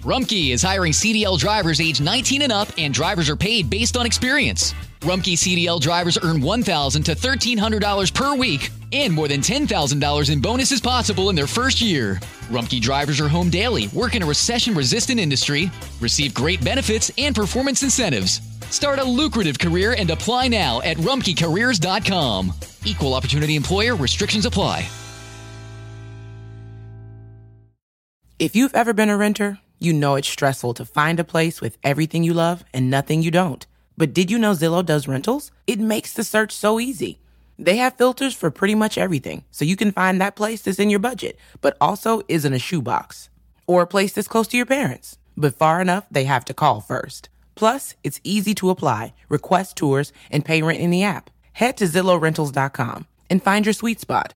[0.02, 4.04] Rumpke is hiring CDL drivers age 19 and up, and drivers are paid based on
[4.04, 4.74] experience.
[5.02, 10.80] Rumpke CDL drivers earn 1,000 to $1,300 per week, and more than $10,000 in bonuses
[10.80, 12.18] possible in their first year.
[12.48, 15.70] Rumpke drivers are home daily, work in a recession resistant industry,
[16.00, 18.40] receive great benefits and performance incentives.
[18.70, 22.52] Start a lucrative career and apply now at rumpkecareers.com.
[22.84, 24.88] Equal opportunity employer restrictions apply.
[28.38, 31.76] If you've ever been a renter, you know it's stressful to find a place with
[31.82, 33.66] everything you love and nothing you don't.
[33.96, 35.50] But did you know Zillow does rentals?
[35.66, 37.18] It makes the search so easy.
[37.58, 40.90] They have filters for pretty much everything, so you can find that place that's in
[40.90, 43.30] your budget, but also isn't a shoebox.
[43.66, 46.80] Or a place that's close to your parents, but far enough they have to call
[46.80, 47.28] first.
[47.56, 51.30] Plus, it's easy to apply, request tours, and pay rent in the app.
[51.54, 54.32] Head to ZillowRentals.com and find your sweet spot.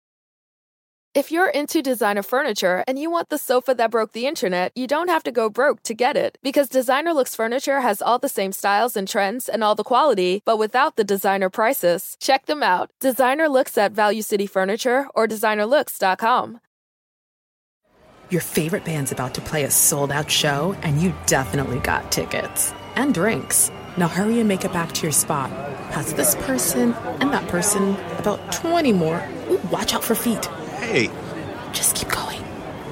[1.14, 4.86] If you're into designer furniture and you want the sofa that broke the internet, you
[4.86, 6.38] don't have to go broke to get it.
[6.42, 10.40] Because Designer Looks Furniture has all the same styles and trends and all the quality,
[10.46, 12.16] but without the designer prices.
[12.18, 12.90] Check them out.
[12.98, 16.60] Designer Looks at Value City Furniture or designerlooks.com.
[18.30, 22.72] Your favorite band's about to play a sold out show, and you definitely got tickets
[22.96, 23.70] and drinks.
[23.98, 25.50] Now hurry and make it back to your spot.
[25.90, 29.22] Pass this person and that person, about 20 more.
[29.50, 30.48] Ooh, watch out for feet.
[30.92, 31.08] Hey,
[31.72, 32.44] Just keep going.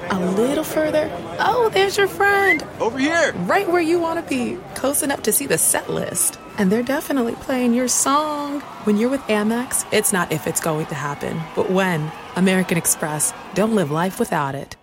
[0.08, 1.10] A little further.
[1.38, 2.64] Oh, there's your friend.
[2.80, 3.34] over here!
[3.44, 4.56] Right where you want to be.
[4.74, 6.38] Close enough to see the set list.
[6.56, 8.60] And they're definitely playing your song.
[8.84, 12.10] When you're with Amex, it's not if it's going to happen, but when.
[12.36, 13.34] American Express.
[13.52, 14.79] Don't live life without it.